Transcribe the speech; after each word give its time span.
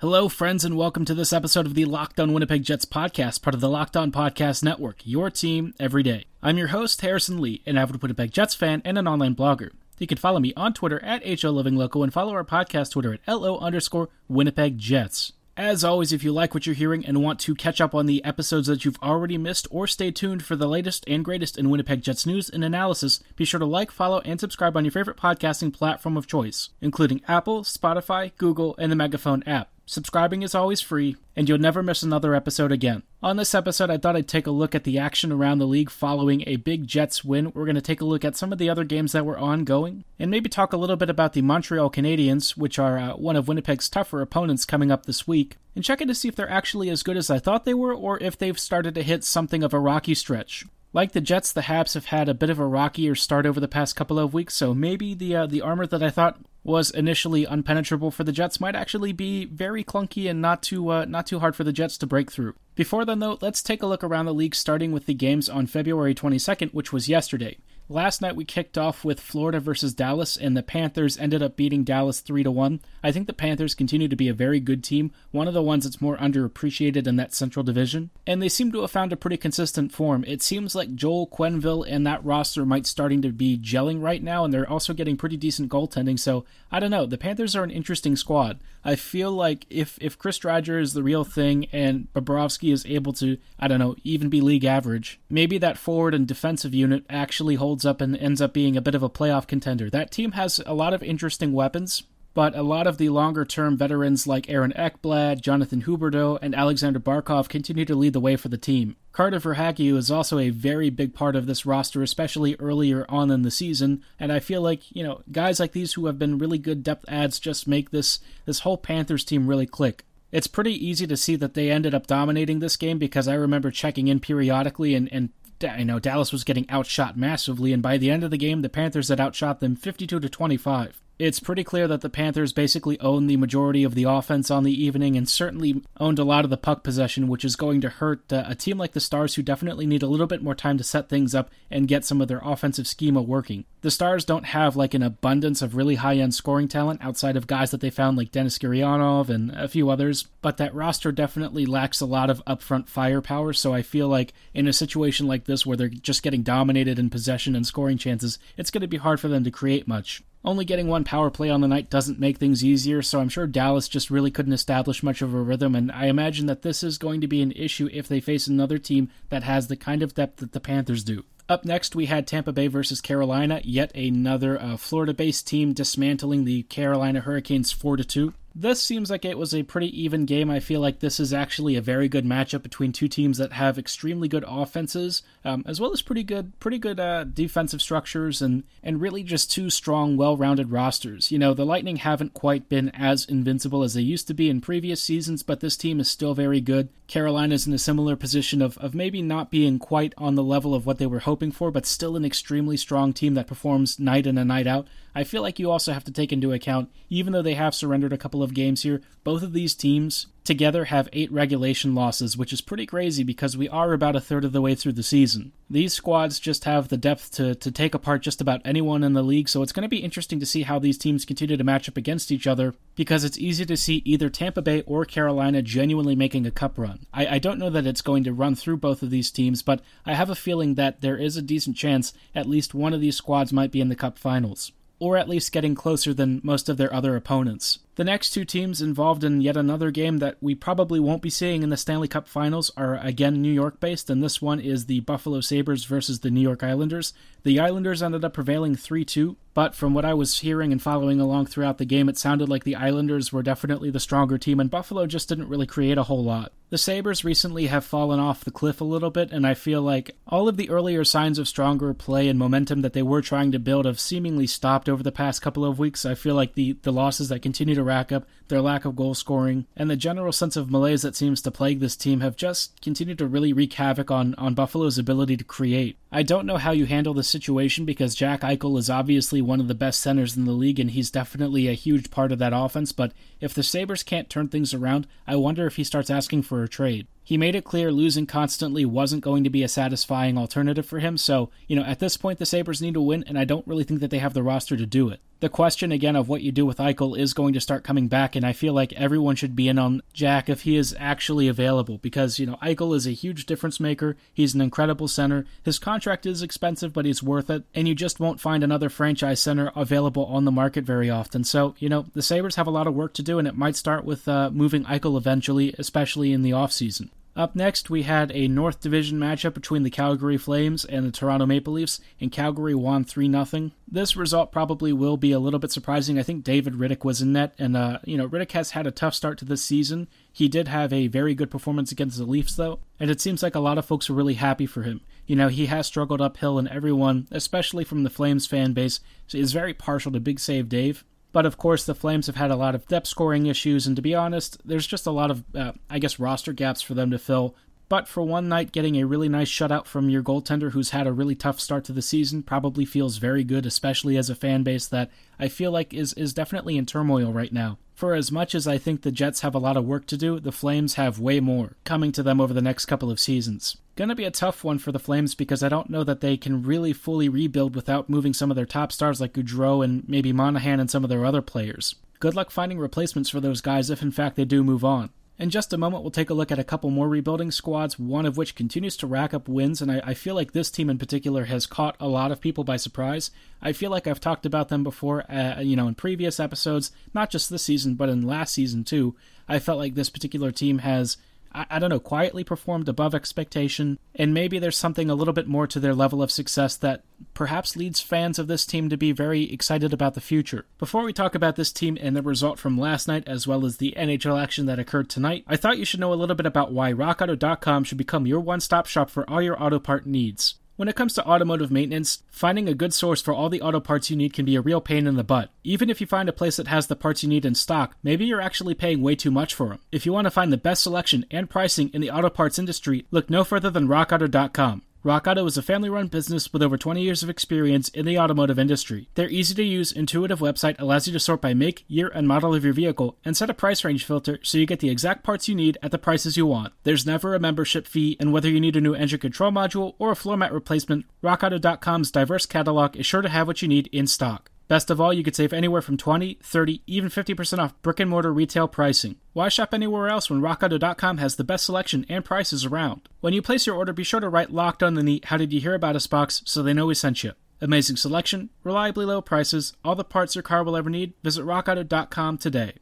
Hello, 0.00 0.28
friends, 0.28 0.64
and 0.64 0.76
welcome 0.76 1.04
to 1.04 1.12
this 1.12 1.32
episode 1.32 1.66
of 1.66 1.74
the 1.74 1.84
Locked 1.84 2.20
On 2.20 2.32
Winnipeg 2.32 2.62
Jets 2.62 2.84
podcast, 2.84 3.42
part 3.42 3.56
of 3.56 3.60
the 3.60 3.68
Locked 3.68 3.96
On 3.96 4.12
Podcast 4.12 4.62
Network, 4.62 5.04
your 5.04 5.28
team 5.28 5.74
every 5.80 6.04
day. 6.04 6.26
I'm 6.40 6.56
your 6.56 6.68
host, 6.68 7.00
Harrison 7.00 7.40
Lee, 7.40 7.62
an 7.66 7.76
avid 7.76 8.00
Winnipeg 8.00 8.30
Jets 8.30 8.54
fan 8.54 8.80
and 8.84 8.96
an 8.96 9.08
online 9.08 9.34
blogger. 9.34 9.70
You 9.98 10.06
can 10.06 10.16
follow 10.16 10.38
me 10.38 10.52
on 10.56 10.72
Twitter 10.72 11.02
at 11.02 11.24
HLLivingLoco 11.24 12.04
and 12.04 12.12
follow 12.12 12.32
our 12.34 12.44
podcast 12.44 12.92
Twitter 12.92 13.14
at 13.14 13.26
LO 13.26 13.58
underscore 13.58 14.08
Winnipeg 14.28 14.78
Jets. 14.78 15.32
As 15.56 15.82
always, 15.82 16.12
if 16.12 16.22
you 16.22 16.30
like 16.30 16.54
what 16.54 16.64
you're 16.64 16.76
hearing 16.76 17.04
and 17.04 17.20
want 17.20 17.40
to 17.40 17.56
catch 17.56 17.80
up 17.80 17.92
on 17.92 18.06
the 18.06 18.24
episodes 18.24 18.68
that 18.68 18.84
you've 18.84 19.02
already 19.02 19.36
missed 19.36 19.66
or 19.68 19.88
stay 19.88 20.12
tuned 20.12 20.44
for 20.44 20.54
the 20.54 20.68
latest 20.68 21.02
and 21.08 21.24
greatest 21.24 21.58
in 21.58 21.70
Winnipeg 21.70 22.02
Jets 22.02 22.24
news 22.24 22.48
and 22.48 22.62
analysis, 22.62 23.20
be 23.34 23.44
sure 23.44 23.58
to 23.58 23.66
like, 23.66 23.90
follow, 23.90 24.20
and 24.20 24.38
subscribe 24.38 24.76
on 24.76 24.84
your 24.84 24.92
favorite 24.92 25.16
podcasting 25.16 25.72
platform 25.72 26.16
of 26.16 26.28
choice, 26.28 26.70
including 26.80 27.20
Apple, 27.26 27.64
Spotify, 27.64 28.30
Google, 28.36 28.76
and 28.78 28.92
the 28.92 28.96
Megaphone 28.96 29.42
app. 29.42 29.72
Subscribing 29.88 30.42
is 30.42 30.54
always 30.54 30.82
free, 30.82 31.16
and 31.34 31.48
you'll 31.48 31.56
never 31.56 31.82
miss 31.82 32.02
another 32.02 32.34
episode 32.34 32.70
again. 32.70 33.04
On 33.22 33.38
this 33.38 33.54
episode, 33.54 33.88
I 33.88 33.96
thought 33.96 34.16
I'd 34.16 34.28
take 34.28 34.46
a 34.46 34.50
look 34.50 34.74
at 34.74 34.84
the 34.84 34.98
action 34.98 35.32
around 35.32 35.60
the 35.60 35.66
league 35.66 35.88
following 35.88 36.44
a 36.46 36.56
big 36.56 36.86
Jets 36.86 37.24
win. 37.24 37.52
We're 37.54 37.64
going 37.64 37.74
to 37.74 37.80
take 37.80 38.02
a 38.02 38.04
look 38.04 38.22
at 38.22 38.36
some 38.36 38.52
of 38.52 38.58
the 38.58 38.68
other 38.68 38.84
games 38.84 39.12
that 39.12 39.24
were 39.24 39.38
ongoing, 39.38 40.04
and 40.18 40.30
maybe 40.30 40.50
talk 40.50 40.74
a 40.74 40.76
little 40.76 40.96
bit 40.96 41.08
about 41.08 41.32
the 41.32 41.40
Montreal 41.40 41.90
Canadiens, 41.90 42.50
which 42.54 42.78
are 42.78 42.98
uh, 42.98 43.16
one 43.16 43.34
of 43.34 43.48
Winnipeg's 43.48 43.88
tougher 43.88 44.20
opponents 44.20 44.66
coming 44.66 44.92
up 44.92 45.06
this 45.06 45.26
week, 45.26 45.56
and 45.74 45.82
check 45.82 46.02
in 46.02 46.08
to 46.08 46.14
see 46.14 46.28
if 46.28 46.36
they're 46.36 46.50
actually 46.50 46.90
as 46.90 47.02
good 47.02 47.16
as 47.16 47.30
I 47.30 47.38
thought 47.38 47.64
they 47.64 47.72
were, 47.72 47.94
or 47.94 48.22
if 48.22 48.36
they've 48.36 48.58
started 48.58 48.94
to 48.94 49.02
hit 49.02 49.24
something 49.24 49.62
of 49.62 49.72
a 49.72 49.80
rocky 49.80 50.14
stretch. 50.14 50.66
Like 50.92 51.12
the 51.12 51.22
Jets, 51.22 51.50
the 51.50 51.62
Habs 51.62 51.94
have 51.94 52.06
had 52.06 52.28
a 52.28 52.34
bit 52.34 52.50
of 52.50 52.58
a 52.58 52.66
rockier 52.66 53.14
start 53.14 53.46
over 53.46 53.58
the 53.58 53.68
past 53.68 53.96
couple 53.96 54.18
of 54.18 54.34
weeks, 54.34 54.54
so 54.54 54.74
maybe 54.74 55.14
the 55.14 55.34
uh, 55.34 55.46
the 55.46 55.62
armor 55.62 55.86
that 55.86 56.02
I 56.02 56.10
thought 56.10 56.38
was 56.68 56.90
initially 56.90 57.46
unpenetrable 57.46 58.12
for 58.12 58.24
the 58.24 58.32
Jets 58.32 58.60
might 58.60 58.76
actually 58.76 59.12
be 59.12 59.46
very 59.46 59.82
clunky 59.82 60.30
and 60.30 60.42
not 60.42 60.62
too 60.62 60.90
uh, 60.90 61.06
not 61.06 61.26
too 61.26 61.38
hard 61.38 61.56
for 61.56 61.64
the 61.64 61.72
Jets 61.72 61.96
to 61.98 62.06
break 62.06 62.30
through. 62.30 62.54
Before 62.74 63.04
then, 63.04 63.20
though, 63.20 63.38
let's 63.40 63.62
take 63.62 63.82
a 63.82 63.86
look 63.86 64.04
around 64.04 64.26
the 64.26 64.34
league, 64.34 64.54
starting 64.54 64.92
with 64.92 65.06
the 65.06 65.14
games 65.14 65.48
on 65.48 65.66
February 65.66 66.14
22nd, 66.14 66.72
which 66.74 66.92
was 66.92 67.08
yesterday. 67.08 67.56
Last 67.90 68.20
night 68.20 68.36
we 68.36 68.44
kicked 68.44 68.76
off 68.76 69.02
with 69.02 69.18
Florida 69.18 69.60
versus 69.60 69.94
Dallas, 69.94 70.36
and 70.36 70.54
the 70.54 70.62
Panthers 70.62 71.16
ended 71.16 71.42
up 71.42 71.56
beating 71.56 71.84
Dallas 71.84 72.20
3 72.20 72.42
to 72.42 72.50
1. 72.50 72.80
I 73.02 73.10
think 73.10 73.26
the 73.26 73.32
Panthers 73.32 73.74
continue 73.74 74.08
to 74.08 74.16
be 74.16 74.28
a 74.28 74.34
very 74.34 74.60
good 74.60 74.84
team, 74.84 75.10
one 75.30 75.48
of 75.48 75.54
the 75.54 75.62
ones 75.62 75.84
that's 75.84 76.00
more 76.00 76.18
underappreciated 76.18 77.06
in 77.06 77.16
that 77.16 77.32
Central 77.32 77.62
Division, 77.62 78.10
and 78.26 78.42
they 78.42 78.48
seem 78.50 78.72
to 78.72 78.82
have 78.82 78.90
found 78.90 79.10
a 79.14 79.16
pretty 79.16 79.38
consistent 79.38 79.90
form. 79.90 80.22
It 80.26 80.42
seems 80.42 80.74
like 80.74 80.96
Joel 80.96 81.28
Quenneville 81.28 81.86
and 81.88 82.06
that 82.06 82.22
roster 82.22 82.66
might 82.66 82.86
starting 82.86 83.22
to 83.22 83.32
be 83.32 83.58
gelling 83.58 84.02
right 84.02 84.22
now, 84.22 84.44
and 84.44 84.52
they're 84.52 84.68
also 84.68 84.92
getting 84.92 85.16
pretty 85.16 85.38
decent 85.38 85.70
goaltending, 85.70 86.18
so 86.18 86.44
I 86.70 86.80
don't 86.80 86.90
know. 86.90 87.06
The 87.06 87.16
Panthers 87.16 87.56
are 87.56 87.64
an 87.64 87.70
interesting 87.70 88.16
squad. 88.16 88.60
I 88.84 88.96
feel 88.96 89.32
like 89.32 89.66
if 89.70 89.98
if 90.00 90.18
Chris 90.18 90.38
Driedger 90.38 90.80
is 90.80 90.92
the 90.92 91.02
real 91.02 91.24
thing 91.24 91.66
and 91.72 92.12
Bobrovsky 92.12 92.72
is 92.72 92.86
able 92.86 93.12
to, 93.14 93.38
I 93.58 93.66
don't 93.66 93.78
know, 93.78 93.96
even 94.04 94.28
be 94.28 94.40
league 94.40 94.64
average, 94.64 95.20
maybe 95.28 95.58
that 95.58 95.78
forward 95.78 96.14
and 96.14 96.26
defensive 96.26 96.74
unit 96.74 97.04
actually 97.08 97.56
holds 97.56 97.77
up 97.84 98.00
and 98.00 98.16
ends 98.16 98.40
up 98.40 98.52
being 98.52 98.76
a 98.76 98.82
bit 98.82 98.94
of 98.94 99.02
a 99.02 99.10
playoff 99.10 99.46
contender. 99.46 99.90
That 99.90 100.10
team 100.10 100.32
has 100.32 100.60
a 100.66 100.74
lot 100.74 100.94
of 100.94 101.02
interesting 101.02 101.52
weapons, 101.52 102.02
but 102.34 102.54
a 102.54 102.62
lot 102.62 102.86
of 102.86 102.98
the 102.98 103.08
longer 103.08 103.44
term 103.44 103.76
veterans 103.76 104.26
like 104.26 104.48
Aaron 104.48 104.72
Ekblad, 104.76 105.40
Jonathan 105.40 105.82
Huberdeau, 105.82 106.38
and 106.40 106.54
Alexander 106.54 107.00
Barkov 107.00 107.48
continue 107.48 107.84
to 107.84 107.96
lead 107.96 108.12
the 108.12 108.20
way 108.20 108.36
for 108.36 108.48
the 108.48 108.56
team. 108.56 108.96
Carter 109.10 109.40
Verhaeghe 109.40 109.96
is 109.96 110.10
also 110.10 110.38
a 110.38 110.50
very 110.50 110.90
big 110.90 111.14
part 111.14 111.34
of 111.34 111.46
this 111.46 111.66
roster, 111.66 112.02
especially 112.02 112.54
earlier 112.60 113.04
on 113.08 113.32
in 113.32 113.42
the 113.42 113.50
season, 113.50 114.04
and 114.20 114.32
I 114.32 114.38
feel 114.38 114.62
like, 114.62 114.94
you 114.94 115.02
know, 115.02 115.22
guys 115.32 115.58
like 115.58 115.72
these 115.72 115.94
who 115.94 116.06
have 116.06 116.18
been 116.18 116.38
really 116.38 116.58
good 116.58 116.84
depth 116.84 117.04
adds 117.08 117.40
just 117.40 117.66
make 117.66 117.90
this 117.90 118.20
this 118.44 118.60
whole 118.60 118.78
Panthers 118.78 119.24
team 119.24 119.48
really 119.48 119.66
click. 119.66 120.04
It's 120.30 120.46
pretty 120.46 120.74
easy 120.74 121.06
to 121.06 121.16
see 121.16 121.36
that 121.36 121.54
they 121.54 121.70
ended 121.70 121.94
up 121.94 122.06
dominating 122.06 122.60
this 122.60 122.76
game 122.76 122.98
because 122.98 123.26
I 123.26 123.34
remember 123.34 123.70
checking 123.70 124.08
in 124.08 124.20
periodically 124.20 124.94
and, 124.94 125.08
and 125.10 125.30
you 125.62 125.84
know 125.84 125.98
Dallas 125.98 126.32
was 126.32 126.44
getting 126.44 126.68
outshot 126.70 127.16
massively, 127.16 127.72
and 127.72 127.82
by 127.82 127.98
the 127.98 128.10
end 128.10 128.24
of 128.24 128.30
the 128.30 128.38
game, 128.38 128.62
the 128.62 128.68
Panthers 128.68 129.08
had 129.08 129.20
outshot 129.20 129.60
them 129.60 129.76
52 129.76 130.20
to 130.20 130.28
25 130.28 131.00
it's 131.18 131.40
pretty 131.40 131.64
clear 131.64 131.88
that 131.88 132.00
the 132.00 132.08
Panthers 132.08 132.52
basically 132.52 132.98
owned 133.00 133.28
the 133.28 133.36
majority 133.36 133.82
of 133.82 133.94
the 133.96 134.04
offense 134.04 134.50
on 134.50 134.62
the 134.62 134.84
evening 134.84 135.16
and 135.16 135.28
certainly 135.28 135.82
owned 135.98 136.18
a 136.18 136.24
lot 136.24 136.44
of 136.44 136.50
the 136.50 136.56
puck 136.56 136.84
possession, 136.84 137.26
which 137.26 137.44
is 137.44 137.56
going 137.56 137.80
to 137.80 137.88
hurt 137.88 138.32
uh, 138.32 138.44
a 138.46 138.54
team 138.54 138.78
like 138.78 138.92
the 138.92 139.00
Stars 139.00 139.34
who 139.34 139.42
definitely 139.42 139.84
need 139.84 140.02
a 140.02 140.06
little 140.06 140.28
bit 140.28 140.42
more 140.42 140.54
time 140.54 140.78
to 140.78 140.84
set 140.84 141.08
things 141.08 141.34
up 141.34 141.50
and 141.70 141.88
get 141.88 142.04
some 142.04 142.20
of 142.20 142.28
their 142.28 142.40
offensive 142.44 142.86
schema 142.86 143.20
working. 143.20 143.64
The 143.80 143.90
Stars 143.90 144.24
don't 144.24 144.46
have 144.46 144.76
like 144.76 144.94
an 144.94 145.02
abundance 145.02 145.60
of 145.60 145.74
really 145.74 145.96
high 145.96 146.16
end 146.16 146.34
scoring 146.34 146.68
talent 146.68 147.04
outside 147.04 147.36
of 147.36 147.46
guys 147.48 147.72
that 147.72 147.80
they 147.80 147.90
found 147.90 148.16
like 148.16 148.30
Denis 148.30 148.58
Gurianov 148.58 149.28
and 149.28 149.50
a 149.52 149.68
few 149.68 149.90
others, 149.90 150.26
but 150.40 150.56
that 150.58 150.74
roster 150.74 151.10
definitely 151.10 151.66
lacks 151.66 152.00
a 152.00 152.06
lot 152.06 152.30
of 152.30 152.44
upfront 152.44 152.88
firepower, 152.88 153.52
so 153.52 153.74
I 153.74 153.82
feel 153.82 154.08
like 154.08 154.32
in 154.54 154.68
a 154.68 154.72
situation 154.72 155.26
like 155.26 155.44
this 155.44 155.66
where 155.66 155.76
they're 155.76 155.88
just 155.88 156.22
getting 156.22 156.42
dominated 156.42 156.98
in 156.98 157.10
possession 157.10 157.56
and 157.56 157.66
scoring 157.66 157.98
chances, 157.98 158.38
it's 158.56 158.70
going 158.70 158.82
to 158.82 158.86
be 158.88 158.96
hard 158.98 159.18
for 159.18 159.28
them 159.28 159.42
to 159.44 159.50
create 159.50 159.88
much. 159.88 160.22
Only 160.44 160.64
getting 160.64 160.86
one 160.86 161.04
power 161.04 161.30
play 161.30 161.50
on 161.50 161.60
the 161.60 161.68
night 161.68 161.90
doesn't 161.90 162.20
make 162.20 162.38
things 162.38 162.64
easier, 162.64 163.02
so 163.02 163.20
I'm 163.20 163.28
sure 163.28 163.46
Dallas 163.46 163.88
just 163.88 164.10
really 164.10 164.30
couldn't 164.30 164.52
establish 164.52 165.02
much 165.02 165.20
of 165.20 165.34
a 165.34 165.42
rhythm, 165.42 165.74
and 165.74 165.90
I 165.90 166.06
imagine 166.06 166.46
that 166.46 166.62
this 166.62 166.84
is 166.84 166.96
going 166.96 167.20
to 167.20 167.26
be 167.26 167.42
an 167.42 167.52
issue 167.52 167.88
if 167.92 168.06
they 168.06 168.20
face 168.20 168.46
another 168.46 168.78
team 168.78 169.10
that 169.30 169.42
has 169.42 169.66
the 169.66 169.76
kind 169.76 170.02
of 170.02 170.14
depth 170.14 170.36
that 170.36 170.52
the 170.52 170.60
Panthers 170.60 171.02
do. 171.02 171.24
Up 171.48 171.64
next, 171.64 171.96
we 171.96 172.06
had 172.06 172.26
Tampa 172.26 172.52
Bay 172.52 172.66
versus 172.66 173.00
Carolina, 173.00 173.62
yet 173.64 173.94
another 173.94 174.60
uh, 174.60 174.76
Florida 174.76 175.14
based 175.14 175.46
team 175.46 175.72
dismantling 175.72 176.44
the 176.44 176.64
Carolina 176.64 177.20
Hurricanes 177.20 177.72
4 177.72 177.96
2. 177.96 178.34
This 178.54 178.82
seems 178.82 179.08
like 179.08 179.24
it 179.24 179.38
was 179.38 179.54
a 179.54 179.62
pretty 179.62 180.02
even 180.02 180.26
game. 180.26 180.50
I 180.50 180.60
feel 180.60 180.80
like 180.80 180.98
this 180.98 181.20
is 181.20 181.32
actually 181.32 181.76
a 181.76 181.80
very 181.80 182.08
good 182.08 182.26
matchup 182.26 182.62
between 182.62 182.92
two 182.92 183.08
teams 183.08 183.38
that 183.38 183.52
have 183.52 183.78
extremely 183.78 184.28
good 184.28 184.44
offenses, 184.46 185.22
um, 185.44 185.62
as 185.66 185.80
well 185.80 185.92
as 185.92 186.02
pretty 186.02 186.24
good, 186.24 186.58
pretty 186.58 186.78
good 186.78 187.00
uh, 187.00 187.24
defensive 187.24 187.80
structures, 187.80 188.42
and 188.42 188.64
and 188.82 189.00
really 189.00 189.22
just 189.22 189.50
two 189.50 189.70
strong, 189.70 190.18
well-rounded 190.18 190.70
rosters. 190.70 191.32
You 191.32 191.38
know, 191.38 191.54
the 191.54 191.64
Lightning 191.64 191.96
haven't 191.96 192.34
quite 192.34 192.68
been 192.68 192.90
as 192.90 193.24
invincible 193.24 193.84
as 193.84 193.94
they 193.94 194.02
used 194.02 194.26
to 194.26 194.34
be 194.34 194.50
in 194.50 194.60
previous 194.60 195.00
seasons, 195.00 195.42
but 195.42 195.60
this 195.60 195.78
team 195.78 195.98
is 195.98 196.10
still 196.10 196.34
very 196.34 196.60
good. 196.60 196.90
Carolina's 197.08 197.66
in 197.66 197.72
a 197.72 197.78
similar 197.78 198.14
position 198.14 198.62
of 198.62 198.78
of 198.78 198.94
maybe 198.94 199.22
not 199.22 199.50
being 199.50 199.78
quite 199.78 200.14
on 200.16 200.34
the 200.34 200.44
level 200.44 200.74
of 200.74 200.86
what 200.86 200.98
they 200.98 201.06
were 201.06 201.20
hoping 201.20 201.50
for, 201.50 201.70
but 201.70 201.86
still 201.86 202.16
an 202.16 202.24
extremely 202.24 202.76
strong 202.76 203.12
team 203.12 203.34
that 203.34 203.46
performs 203.46 203.98
night 203.98 204.26
in 204.26 204.38
and 204.38 204.48
night 204.48 204.66
out. 204.66 204.86
I 205.14 205.24
feel 205.24 205.42
like 205.42 205.58
you 205.58 205.70
also 205.70 205.92
have 205.92 206.04
to 206.04 206.12
take 206.12 206.32
into 206.32 206.52
account, 206.52 206.90
even 207.08 207.32
though 207.32 207.42
they 207.42 207.54
have 207.54 207.74
surrendered 207.74 208.12
a 208.12 208.18
couple 208.18 208.42
of 208.42 208.54
games 208.54 208.82
here, 208.82 209.00
both 209.24 209.42
of 209.42 209.54
these 209.54 209.74
teams 209.74 210.26
together 210.44 210.86
have 210.86 211.08
eight 211.12 211.30
regulation 211.30 211.94
losses, 211.94 212.36
which 212.36 212.52
is 212.52 212.60
pretty 212.60 212.86
crazy 212.86 213.22
because 213.22 213.56
we 213.56 213.68
are 213.68 213.92
about 213.92 214.16
a 214.16 214.20
third 214.20 214.44
of 214.44 214.52
the 214.52 214.60
way 214.60 214.74
through 214.74 214.92
the 214.92 215.02
season. 215.02 215.52
These 215.68 215.92
squads 215.92 216.38
just 216.40 216.64
have 216.64 216.88
the 216.88 216.96
depth 216.96 217.32
to, 217.32 217.54
to 217.54 217.70
take 217.70 217.94
apart 217.94 218.22
just 218.22 218.40
about 218.40 218.62
anyone 218.64 219.04
in 219.04 219.12
the 219.12 219.22
league, 219.22 219.48
so 219.48 219.62
it's 219.62 219.72
going 219.72 219.82
to 219.82 219.88
be 219.88 219.98
interesting 219.98 220.40
to 220.40 220.46
see 220.46 220.62
how 220.62 220.78
these 220.78 220.96
teams 220.96 221.24
continue 221.24 221.56
to 221.56 221.64
match 221.64 221.88
up 221.88 221.96
against 221.96 222.32
each 222.32 222.46
other 222.46 222.74
because 222.94 223.24
it's 223.24 223.38
easy 223.38 223.66
to 223.66 223.76
see 223.76 224.02
either 224.04 224.30
Tampa 224.30 224.62
Bay 224.62 224.82
or 224.82 225.04
Carolina 225.04 225.60
genuinely 225.60 226.16
making 226.16 226.46
a 226.46 226.50
cup 226.50 226.78
run. 226.78 227.06
I, 227.12 227.26
I 227.26 227.38
don't 227.38 227.58
know 227.58 227.70
that 227.70 227.86
it's 227.86 228.02
going 228.02 228.24
to 228.24 228.32
run 228.32 228.54
through 228.54 228.78
both 228.78 229.02
of 229.02 229.10
these 229.10 229.30
teams, 229.30 229.62
but 229.62 229.80
I 230.06 230.14
have 230.14 230.30
a 230.30 230.34
feeling 230.34 230.74
that 230.74 231.00
there 231.00 231.16
is 231.16 231.36
a 231.36 231.42
decent 231.42 231.76
chance 231.76 232.12
at 232.34 232.46
least 232.46 232.74
one 232.74 232.94
of 232.94 233.00
these 233.00 233.16
squads 233.16 233.52
might 233.52 233.72
be 233.72 233.80
in 233.80 233.88
the 233.88 233.96
cup 233.96 234.18
finals 234.18 234.72
or 234.98 235.16
at 235.16 235.28
least 235.28 235.52
getting 235.52 235.74
closer 235.74 236.12
than 236.12 236.40
most 236.42 236.68
of 236.68 236.76
their 236.76 236.92
other 236.92 237.16
opponents. 237.16 237.78
The 237.98 238.04
next 238.04 238.30
two 238.30 238.44
teams 238.44 238.80
involved 238.80 239.24
in 239.24 239.40
yet 239.40 239.56
another 239.56 239.90
game 239.90 240.18
that 240.18 240.36
we 240.40 240.54
probably 240.54 241.00
won't 241.00 241.20
be 241.20 241.30
seeing 241.30 241.64
in 241.64 241.70
the 241.70 241.76
Stanley 241.76 242.06
Cup 242.06 242.28
Finals 242.28 242.70
are 242.76 242.94
again 242.94 243.42
New 243.42 243.50
York 243.50 243.80
based, 243.80 244.08
and 244.08 244.22
this 244.22 244.40
one 244.40 244.60
is 244.60 244.86
the 244.86 245.00
Buffalo 245.00 245.40
Sabres 245.40 245.84
versus 245.84 246.20
the 246.20 246.30
New 246.30 246.40
York 246.40 246.62
Islanders. 246.62 247.12
The 247.42 247.58
Islanders 247.58 248.00
ended 248.00 248.24
up 248.24 248.34
prevailing 248.34 248.76
3 248.76 249.04
2, 249.04 249.36
but 249.52 249.74
from 249.74 249.94
what 249.94 250.04
I 250.04 250.14
was 250.14 250.38
hearing 250.38 250.70
and 250.70 250.80
following 250.80 251.20
along 251.20 251.46
throughout 251.46 251.78
the 251.78 251.84
game, 251.84 252.08
it 252.08 252.16
sounded 252.16 252.48
like 252.48 252.62
the 252.62 252.76
Islanders 252.76 253.32
were 253.32 253.42
definitely 253.42 253.90
the 253.90 253.98
stronger 253.98 254.38
team, 254.38 254.60
and 254.60 254.70
Buffalo 254.70 255.04
just 255.06 255.28
didn't 255.28 255.48
really 255.48 255.66
create 255.66 255.98
a 255.98 256.04
whole 256.04 256.22
lot. 256.22 256.52
The 256.70 256.78
Sabres 256.78 257.24
recently 257.24 257.66
have 257.66 257.84
fallen 257.84 258.20
off 258.20 258.44
the 258.44 258.50
cliff 258.50 258.80
a 258.80 258.84
little 258.84 259.10
bit, 259.10 259.32
and 259.32 259.46
I 259.46 259.54
feel 259.54 259.80
like 259.80 260.14
all 260.26 260.48
of 260.48 260.56
the 260.56 260.68
earlier 260.68 261.02
signs 261.02 261.38
of 261.38 261.48
stronger 261.48 261.94
play 261.94 262.28
and 262.28 262.38
momentum 262.38 262.82
that 262.82 262.92
they 262.92 263.02
were 263.02 263.22
trying 263.22 263.50
to 263.52 263.58
build 263.58 263.86
have 263.86 263.98
seemingly 263.98 264.46
stopped 264.46 264.88
over 264.88 265.02
the 265.02 265.10
past 265.10 265.40
couple 265.40 265.64
of 265.64 265.78
weeks. 265.78 266.04
I 266.04 266.14
feel 266.14 266.34
like 266.34 266.54
the, 266.54 266.72
the 266.82 266.92
losses 266.92 267.30
that 267.30 267.40
continue 267.40 267.74
to 267.74 267.82
rack 267.88 268.12
up, 268.12 268.24
their 268.48 268.60
lack 268.60 268.84
of 268.84 268.94
goal 268.94 269.14
scoring, 269.14 269.66
and 269.76 269.90
the 269.90 269.96
general 269.96 270.30
sense 270.32 270.56
of 270.56 270.70
malaise 270.70 271.02
that 271.02 271.16
seems 271.16 271.42
to 271.42 271.50
plague 271.50 271.80
this 271.80 271.96
team 271.96 272.20
have 272.20 272.36
just 272.36 272.80
continued 272.80 273.18
to 273.18 273.26
really 273.26 273.52
wreak 273.52 273.72
havoc 273.72 274.10
on, 274.10 274.34
on 274.36 274.54
Buffalo's 274.54 274.98
ability 274.98 275.36
to 275.36 275.44
create. 275.44 275.96
I 276.12 276.22
don't 276.22 276.46
know 276.46 276.56
how 276.58 276.70
you 276.70 276.86
handle 276.86 277.14
the 277.14 277.22
situation 277.22 277.84
because 277.84 278.14
Jack 278.14 278.42
Eichel 278.42 278.78
is 278.78 278.88
obviously 278.88 279.42
one 279.42 279.60
of 279.60 279.68
the 279.68 279.74
best 279.74 280.00
centers 280.00 280.36
in 280.36 280.44
the 280.44 280.52
league 280.52 280.78
and 280.78 280.92
he's 280.92 281.10
definitely 281.10 281.66
a 281.66 281.72
huge 281.72 282.10
part 282.10 282.30
of 282.30 282.38
that 282.38 282.52
offense, 282.54 282.92
but 282.92 283.12
if 283.40 283.52
the 283.52 283.62
Sabres 283.62 284.02
can't 284.02 284.30
turn 284.30 284.48
things 284.48 284.72
around, 284.72 285.06
I 285.26 285.36
wonder 285.36 285.66
if 285.66 285.76
he 285.76 285.84
starts 285.84 286.10
asking 286.10 286.42
for 286.42 286.62
a 286.62 286.68
trade. 286.68 287.06
He 287.28 287.36
made 287.36 287.54
it 287.54 287.64
clear 287.64 287.92
losing 287.92 288.24
constantly 288.24 288.86
wasn't 288.86 289.22
going 289.22 289.44
to 289.44 289.50
be 289.50 289.62
a 289.62 289.68
satisfying 289.68 290.38
alternative 290.38 290.86
for 290.86 290.98
him, 290.98 291.18
so, 291.18 291.50
you 291.66 291.76
know, 291.76 291.82
at 291.82 291.98
this 291.98 292.16
point 292.16 292.38
the 292.38 292.46
Sabres 292.46 292.80
need 292.80 292.94
to 292.94 293.02
win, 293.02 293.22
and 293.26 293.38
I 293.38 293.44
don't 293.44 293.66
really 293.66 293.84
think 293.84 294.00
that 294.00 294.08
they 294.08 294.16
have 294.16 294.32
the 294.32 294.42
roster 294.42 294.78
to 294.78 294.86
do 294.86 295.10
it. 295.10 295.20
The 295.40 295.50
question 295.50 295.92
again 295.92 296.16
of 296.16 296.30
what 296.30 296.40
you 296.40 296.50
do 296.50 296.64
with 296.64 296.78
Eichel 296.78 297.18
is 297.18 297.34
going 297.34 297.52
to 297.52 297.60
start 297.60 297.84
coming 297.84 298.08
back, 298.08 298.34
and 298.34 298.46
I 298.46 298.54
feel 298.54 298.72
like 298.72 298.94
everyone 298.94 299.36
should 299.36 299.54
be 299.54 299.68
in 299.68 299.78
on 299.78 300.00
Jack 300.14 300.48
if 300.48 300.62
he 300.62 300.74
is 300.74 300.96
actually 300.98 301.48
available 301.48 301.98
because, 301.98 302.38
you 302.38 302.46
know, 302.46 302.56
Eichel 302.62 302.96
is 302.96 303.06
a 303.06 303.10
huge 303.10 303.44
difference 303.44 303.78
maker. 303.78 304.16
He's 304.32 304.54
an 304.54 304.62
incredible 304.62 305.06
center. 305.06 305.44
His 305.62 305.78
contract 305.78 306.24
is 306.24 306.40
expensive, 306.40 306.94
but 306.94 307.04
he's 307.04 307.22
worth 307.22 307.50
it, 307.50 307.62
and 307.74 307.86
you 307.86 307.94
just 307.94 308.18
won't 308.18 308.40
find 308.40 308.64
another 308.64 308.88
franchise 308.88 309.38
center 309.38 309.70
available 309.76 310.24
on 310.24 310.46
the 310.46 310.50
market 310.50 310.84
very 310.84 311.10
often. 311.10 311.44
So, 311.44 311.74
you 311.78 311.90
know, 311.90 312.06
the 312.14 312.22
Sabres 312.22 312.56
have 312.56 312.66
a 312.66 312.70
lot 312.70 312.86
of 312.86 312.94
work 312.94 313.12
to 313.14 313.22
do, 313.22 313.38
and 313.38 313.46
it 313.46 313.54
might 313.54 313.76
start 313.76 314.06
with 314.06 314.26
uh, 314.28 314.48
moving 314.50 314.84
Eichel 314.84 315.18
eventually, 315.18 315.74
especially 315.78 316.32
in 316.32 316.40
the 316.40 316.52
offseason. 316.52 317.10
Up 317.38 317.54
next, 317.54 317.88
we 317.88 318.02
had 318.02 318.32
a 318.32 318.48
North 318.48 318.80
Division 318.80 319.16
matchup 319.16 319.54
between 319.54 319.84
the 319.84 319.90
Calgary 319.90 320.36
Flames 320.36 320.84
and 320.84 321.06
the 321.06 321.12
Toronto 321.12 321.46
Maple 321.46 321.74
Leafs, 321.74 322.00
and 322.20 322.32
Calgary 322.32 322.74
won 322.74 323.04
3 323.04 323.30
0. 323.30 323.70
This 323.86 324.16
result 324.16 324.50
probably 324.50 324.92
will 324.92 325.16
be 325.16 325.30
a 325.30 325.38
little 325.38 325.60
bit 325.60 325.70
surprising. 325.70 326.18
I 326.18 326.24
think 326.24 326.42
David 326.42 326.74
Rittich 326.74 327.04
was 327.04 327.22
in 327.22 327.34
net, 327.34 327.54
and, 327.56 327.76
uh, 327.76 328.00
you 328.04 328.16
know, 328.16 328.28
Rittich 328.28 328.50
has 328.52 328.72
had 328.72 328.88
a 328.88 328.90
tough 328.90 329.14
start 329.14 329.38
to 329.38 329.44
this 329.44 329.62
season. 329.62 330.08
He 330.32 330.48
did 330.48 330.66
have 330.66 330.92
a 330.92 331.06
very 331.06 331.32
good 331.32 331.48
performance 331.48 331.92
against 331.92 332.18
the 332.18 332.24
Leafs, 332.24 332.56
though, 332.56 332.80
and 332.98 333.08
it 333.08 333.20
seems 333.20 333.40
like 333.40 333.54
a 333.54 333.60
lot 333.60 333.78
of 333.78 333.86
folks 333.86 334.10
are 334.10 334.14
really 334.14 334.34
happy 334.34 334.66
for 334.66 334.82
him. 334.82 335.00
You 335.24 335.36
know, 335.36 335.46
he 335.46 335.66
has 335.66 335.86
struggled 335.86 336.20
uphill, 336.20 336.58
and 336.58 336.66
everyone, 336.66 337.28
especially 337.30 337.84
from 337.84 338.02
the 338.02 338.10
Flames 338.10 338.48
fan 338.48 338.72
base, 338.72 338.98
is 339.32 339.52
very 339.52 339.74
partial 339.74 340.10
to 340.10 340.18
Big 340.18 340.40
Save 340.40 340.68
Dave. 340.68 341.04
But 341.32 341.46
of 341.46 341.58
course, 341.58 341.84
the 341.84 341.94
Flames 341.94 342.26
have 342.26 342.36
had 342.36 342.50
a 342.50 342.56
lot 342.56 342.74
of 342.74 342.88
depth 342.88 343.06
scoring 343.06 343.46
issues, 343.46 343.86
and 343.86 343.94
to 343.96 344.02
be 344.02 344.14
honest, 344.14 344.58
there's 344.64 344.86
just 344.86 345.06
a 345.06 345.10
lot 345.10 345.30
of, 345.30 345.44
uh, 345.54 345.72
I 345.90 345.98
guess, 345.98 346.18
roster 346.18 346.52
gaps 346.52 346.80
for 346.80 346.94
them 346.94 347.10
to 347.10 347.18
fill. 347.18 347.54
But 347.88 348.06
for 348.06 348.22
one 348.22 348.48
night, 348.48 348.72
getting 348.72 348.96
a 348.96 349.06
really 349.06 349.28
nice 349.28 349.50
shutout 349.50 349.86
from 349.86 350.10
your 350.10 350.22
goaltender 350.22 350.72
who's 350.72 350.90
had 350.90 351.06
a 351.06 351.12
really 351.12 351.34
tough 351.34 351.58
start 351.58 351.84
to 351.84 351.92
the 351.92 352.02
season 352.02 352.42
probably 352.42 352.84
feels 352.84 353.16
very 353.16 353.44
good, 353.44 353.64
especially 353.64 354.16
as 354.18 354.28
a 354.28 354.34
fan 354.34 354.62
base 354.62 354.86
that 354.88 355.10
I 355.38 355.48
feel 355.48 355.70
like 355.70 355.94
is, 355.94 356.12
is 356.14 356.34
definitely 356.34 356.76
in 356.76 356.84
turmoil 356.84 357.32
right 357.32 357.52
now. 357.52 357.78
For 357.94 358.14
as 358.14 358.30
much 358.30 358.54
as 358.54 358.68
I 358.68 358.78
think 358.78 359.02
the 359.02 359.10
Jets 359.10 359.40
have 359.40 359.54
a 359.54 359.58
lot 359.58 359.76
of 359.76 359.84
work 359.84 360.06
to 360.06 360.16
do, 360.16 360.38
the 360.38 360.52
Flames 360.52 360.94
have 360.94 361.18
way 361.18 361.40
more 361.40 361.76
coming 361.84 362.12
to 362.12 362.22
them 362.22 362.40
over 362.40 362.54
the 362.54 362.62
next 362.62 362.84
couple 362.84 363.10
of 363.10 363.18
seasons. 363.18 363.76
Gonna 363.96 364.14
be 364.14 364.24
a 364.24 364.30
tough 364.30 364.62
one 364.62 364.78
for 364.78 364.92
the 364.92 365.00
Flames 365.00 365.34
because 365.34 365.64
I 365.64 365.68
don't 365.68 365.90
know 365.90 366.04
that 366.04 366.20
they 366.20 366.36
can 366.36 366.62
really 366.62 366.92
fully 366.92 367.28
rebuild 367.28 367.74
without 367.74 368.08
moving 368.08 368.32
some 368.32 368.50
of 368.50 368.54
their 368.54 368.66
top 368.66 368.92
stars 368.92 369.20
like 369.20 369.32
Gaudreau 369.32 369.84
and 369.84 370.08
maybe 370.08 370.32
Monahan 370.32 370.78
and 370.78 370.88
some 370.88 371.02
of 371.02 371.10
their 371.10 371.24
other 371.24 371.42
players. 371.42 371.96
Good 372.20 372.36
luck 372.36 372.50
finding 372.52 372.78
replacements 372.78 373.30
for 373.30 373.40
those 373.40 373.60
guys 373.60 373.90
if 373.90 374.02
in 374.02 374.12
fact 374.12 374.36
they 374.36 374.44
do 374.44 374.62
move 374.62 374.84
on. 374.84 375.10
In 375.38 375.50
just 375.50 375.72
a 375.72 375.78
moment, 375.78 376.02
we'll 376.02 376.10
take 376.10 376.30
a 376.30 376.34
look 376.34 376.50
at 376.50 376.58
a 376.58 376.64
couple 376.64 376.90
more 376.90 377.08
rebuilding 377.08 377.52
squads, 377.52 377.96
one 377.96 378.26
of 378.26 378.36
which 378.36 378.56
continues 378.56 378.96
to 378.96 379.06
rack 379.06 379.32
up 379.32 379.48
wins, 379.48 379.80
and 379.80 379.90
I, 379.92 380.00
I, 380.04 380.14
feel 380.14 380.34
like 380.34 380.50
this 380.50 380.68
team 380.68 380.90
in 380.90 380.98
particular 380.98 381.44
has 381.44 381.64
caught 381.64 381.94
a 382.00 382.08
lot 382.08 382.32
of 382.32 382.40
people 382.40 382.64
by 382.64 382.76
surprise. 382.76 383.30
I 383.62 383.72
feel 383.72 383.92
like 383.92 384.08
I've 384.08 384.18
talked 384.18 384.44
about 384.44 384.68
them 384.68 384.82
before, 384.82 385.30
uh, 385.30 385.60
you 385.60 385.76
know, 385.76 385.86
in 385.86 385.94
previous 385.94 386.40
episodes, 386.40 386.90
not 387.14 387.30
just 387.30 387.50
this 387.50 387.62
season, 387.62 387.94
but 387.94 388.08
in 388.08 388.26
last 388.26 388.52
season 388.52 388.82
too. 388.82 389.14
I 389.48 389.60
felt 389.60 389.78
like 389.78 389.94
this 389.94 390.10
particular 390.10 390.50
team 390.50 390.78
has 390.78 391.16
I, 391.52 391.66
I, 391.70 391.78
don't 391.78 391.90
know, 391.90 392.00
quietly 392.00 392.44
performed 392.44 392.88
above 392.88 393.14
expectation, 393.14 393.98
and 394.14 394.34
maybe 394.34 394.58
there's 394.58 394.76
something 394.76 395.10
a 395.10 395.14
little 395.14 395.34
bit 395.34 395.46
more 395.46 395.66
to 395.66 395.80
their 395.80 395.94
level 395.94 396.22
of 396.22 396.30
success 396.30 396.76
that 396.76 397.02
perhaps 397.34 397.76
leads 397.76 398.00
fans 398.00 398.38
of 398.38 398.46
this 398.46 398.66
team 398.66 398.88
to 398.88 398.96
be 398.96 399.12
very 399.12 399.44
excited 399.52 399.92
about 399.92 400.14
the 400.14 400.20
future. 400.20 400.66
Before 400.78 401.02
we 401.02 401.12
talk 401.12 401.34
about 401.34 401.56
this 401.56 401.72
team 401.72 401.98
and 402.00 402.14
the 402.14 402.22
result 402.22 402.58
from 402.58 402.78
last 402.78 403.08
night, 403.08 403.24
as 403.26 403.46
well 403.46 403.64
as 403.64 403.76
the 403.76 403.94
NHL 403.96 404.40
action 404.40 404.66
that 404.66 404.78
occurred 404.78 405.08
tonight, 405.08 405.44
I 405.46 405.56
thought 405.56 405.78
you 405.78 405.84
should 405.84 406.00
know 406.00 406.12
a 406.12 406.16
little 406.16 406.36
bit 406.36 406.46
about 406.46 406.72
why 406.72 406.92
RockAuto.com 406.92 407.84
should 407.84 407.98
become 407.98 408.26
your 408.26 408.40
one 408.40 408.60
stop 408.60 408.86
shop 408.86 409.10
for 409.10 409.28
all 409.28 409.42
your 409.42 409.60
auto 409.62 409.78
part 409.78 410.06
needs. 410.06 410.54
When 410.78 410.86
it 410.86 410.94
comes 410.94 411.14
to 411.14 411.26
automotive 411.26 411.72
maintenance, 411.72 412.22
finding 412.30 412.68
a 412.68 412.72
good 412.72 412.94
source 412.94 413.20
for 413.20 413.34
all 413.34 413.48
the 413.48 413.60
auto 413.60 413.80
parts 413.80 414.10
you 414.10 414.16
need 414.16 414.32
can 414.32 414.44
be 414.44 414.54
a 414.54 414.60
real 414.60 414.80
pain 414.80 415.08
in 415.08 415.16
the 415.16 415.24
butt. 415.24 415.50
Even 415.64 415.90
if 415.90 416.00
you 416.00 416.06
find 416.06 416.28
a 416.28 416.32
place 416.32 416.54
that 416.54 416.68
has 416.68 416.86
the 416.86 416.94
parts 416.94 417.20
you 417.20 417.28
need 417.28 417.44
in 417.44 417.56
stock, 417.56 417.96
maybe 418.04 418.24
you're 418.24 418.40
actually 418.40 418.74
paying 418.74 419.02
way 419.02 419.16
too 419.16 419.32
much 419.32 419.54
for 419.54 419.70
them. 419.70 419.80
If 419.90 420.06
you 420.06 420.12
want 420.12 420.26
to 420.26 420.30
find 420.30 420.52
the 420.52 420.56
best 420.56 420.84
selection 420.84 421.26
and 421.32 421.50
pricing 421.50 421.90
in 421.92 422.00
the 422.00 422.12
auto 422.12 422.30
parts 422.30 422.60
industry, 422.60 423.06
look 423.10 423.28
no 423.28 423.42
further 423.42 423.70
than 423.70 423.88
rockauto.com. 423.88 424.82
Rock 425.04 425.28
Auto 425.28 425.46
is 425.46 425.56
a 425.56 425.62
family 425.62 425.88
run 425.88 426.08
business 426.08 426.52
with 426.52 426.60
over 426.60 426.76
20 426.76 427.00
years 427.00 427.22
of 427.22 427.30
experience 427.30 427.88
in 427.90 428.04
the 428.04 428.18
automotive 428.18 428.58
industry. 428.58 429.08
Their 429.14 429.28
easy 429.28 429.54
to 429.54 429.62
use, 429.62 429.92
intuitive 429.92 430.40
website 430.40 430.74
allows 430.80 431.06
you 431.06 431.12
to 431.12 431.20
sort 431.20 431.40
by 431.40 431.54
make, 431.54 431.84
year, 431.86 432.08
and 432.08 432.26
model 432.26 432.52
of 432.52 432.64
your 432.64 432.72
vehicle 432.72 433.16
and 433.24 433.36
set 433.36 433.48
a 433.48 433.54
price 433.54 433.84
range 433.84 434.04
filter 434.04 434.40
so 434.42 434.58
you 434.58 434.66
get 434.66 434.80
the 434.80 434.90
exact 434.90 435.22
parts 435.22 435.48
you 435.48 435.54
need 435.54 435.78
at 435.84 435.92
the 435.92 435.98
prices 435.98 436.36
you 436.36 436.46
want. 436.46 436.72
There's 436.82 437.06
never 437.06 437.36
a 437.36 437.40
membership 437.40 437.86
fee, 437.86 438.16
and 438.18 438.32
whether 438.32 438.50
you 438.50 438.58
need 438.58 438.74
a 438.74 438.80
new 438.80 438.94
engine 438.94 439.20
control 439.20 439.52
module 439.52 439.94
or 440.00 440.10
a 440.10 440.16
floor 440.16 440.36
mat 440.36 440.52
replacement, 440.52 441.06
RockAuto.com's 441.22 442.10
diverse 442.10 442.44
catalog 442.44 442.96
is 442.96 443.06
sure 443.06 443.22
to 443.22 443.28
have 443.28 443.46
what 443.46 443.62
you 443.62 443.68
need 443.68 443.88
in 443.92 444.08
stock. 444.08 444.50
Best 444.68 444.90
of 444.90 445.00
all, 445.00 445.14
you 445.14 445.24
could 445.24 445.34
save 445.34 445.54
anywhere 445.54 445.80
from 445.80 445.96
20, 445.96 446.38
30, 446.42 446.82
even 446.86 447.08
50% 447.08 447.58
off 447.58 447.80
brick 447.80 448.00
and 448.00 448.10
mortar 448.10 448.32
retail 448.32 448.68
pricing. 448.68 449.16
Why 449.32 449.48
shop 449.48 449.72
anywhere 449.72 450.08
else 450.08 450.28
when 450.28 450.42
RockAuto.com 450.42 451.18
has 451.18 451.36
the 451.36 451.44
best 451.44 451.64
selection 451.64 452.04
and 452.08 452.22
prices 452.24 452.66
around? 452.66 453.08
When 453.20 453.32
you 453.32 453.40
place 453.40 453.66
your 453.66 453.76
order, 453.76 453.94
be 453.94 454.04
sure 454.04 454.20
to 454.20 454.28
write 454.28 454.52
locked 454.52 454.82
on 454.82 454.92
the 454.92 455.02
neat 455.02 455.26
How 455.26 455.38
Did 455.38 455.54
You 455.54 455.60
Hear 455.60 455.74
About 455.74 455.96
Us 455.96 456.06
box 456.06 456.42
so 456.44 456.62
they 456.62 456.74
know 456.74 456.86
we 456.86 456.94
sent 456.94 457.24
you. 457.24 457.32
Amazing 457.62 457.96
selection, 457.96 458.50
reliably 458.62 459.06
low 459.06 459.22
prices, 459.22 459.72
all 459.82 459.94
the 459.94 460.04
parts 460.04 460.36
your 460.36 460.42
car 460.42 460.62
will 460.62 460.76
ever 460.76 460.90
need. 460.90 461.14
Visit 461.24 461.44
RockAuto.com 461.44 462.38
today. 462.38 462.74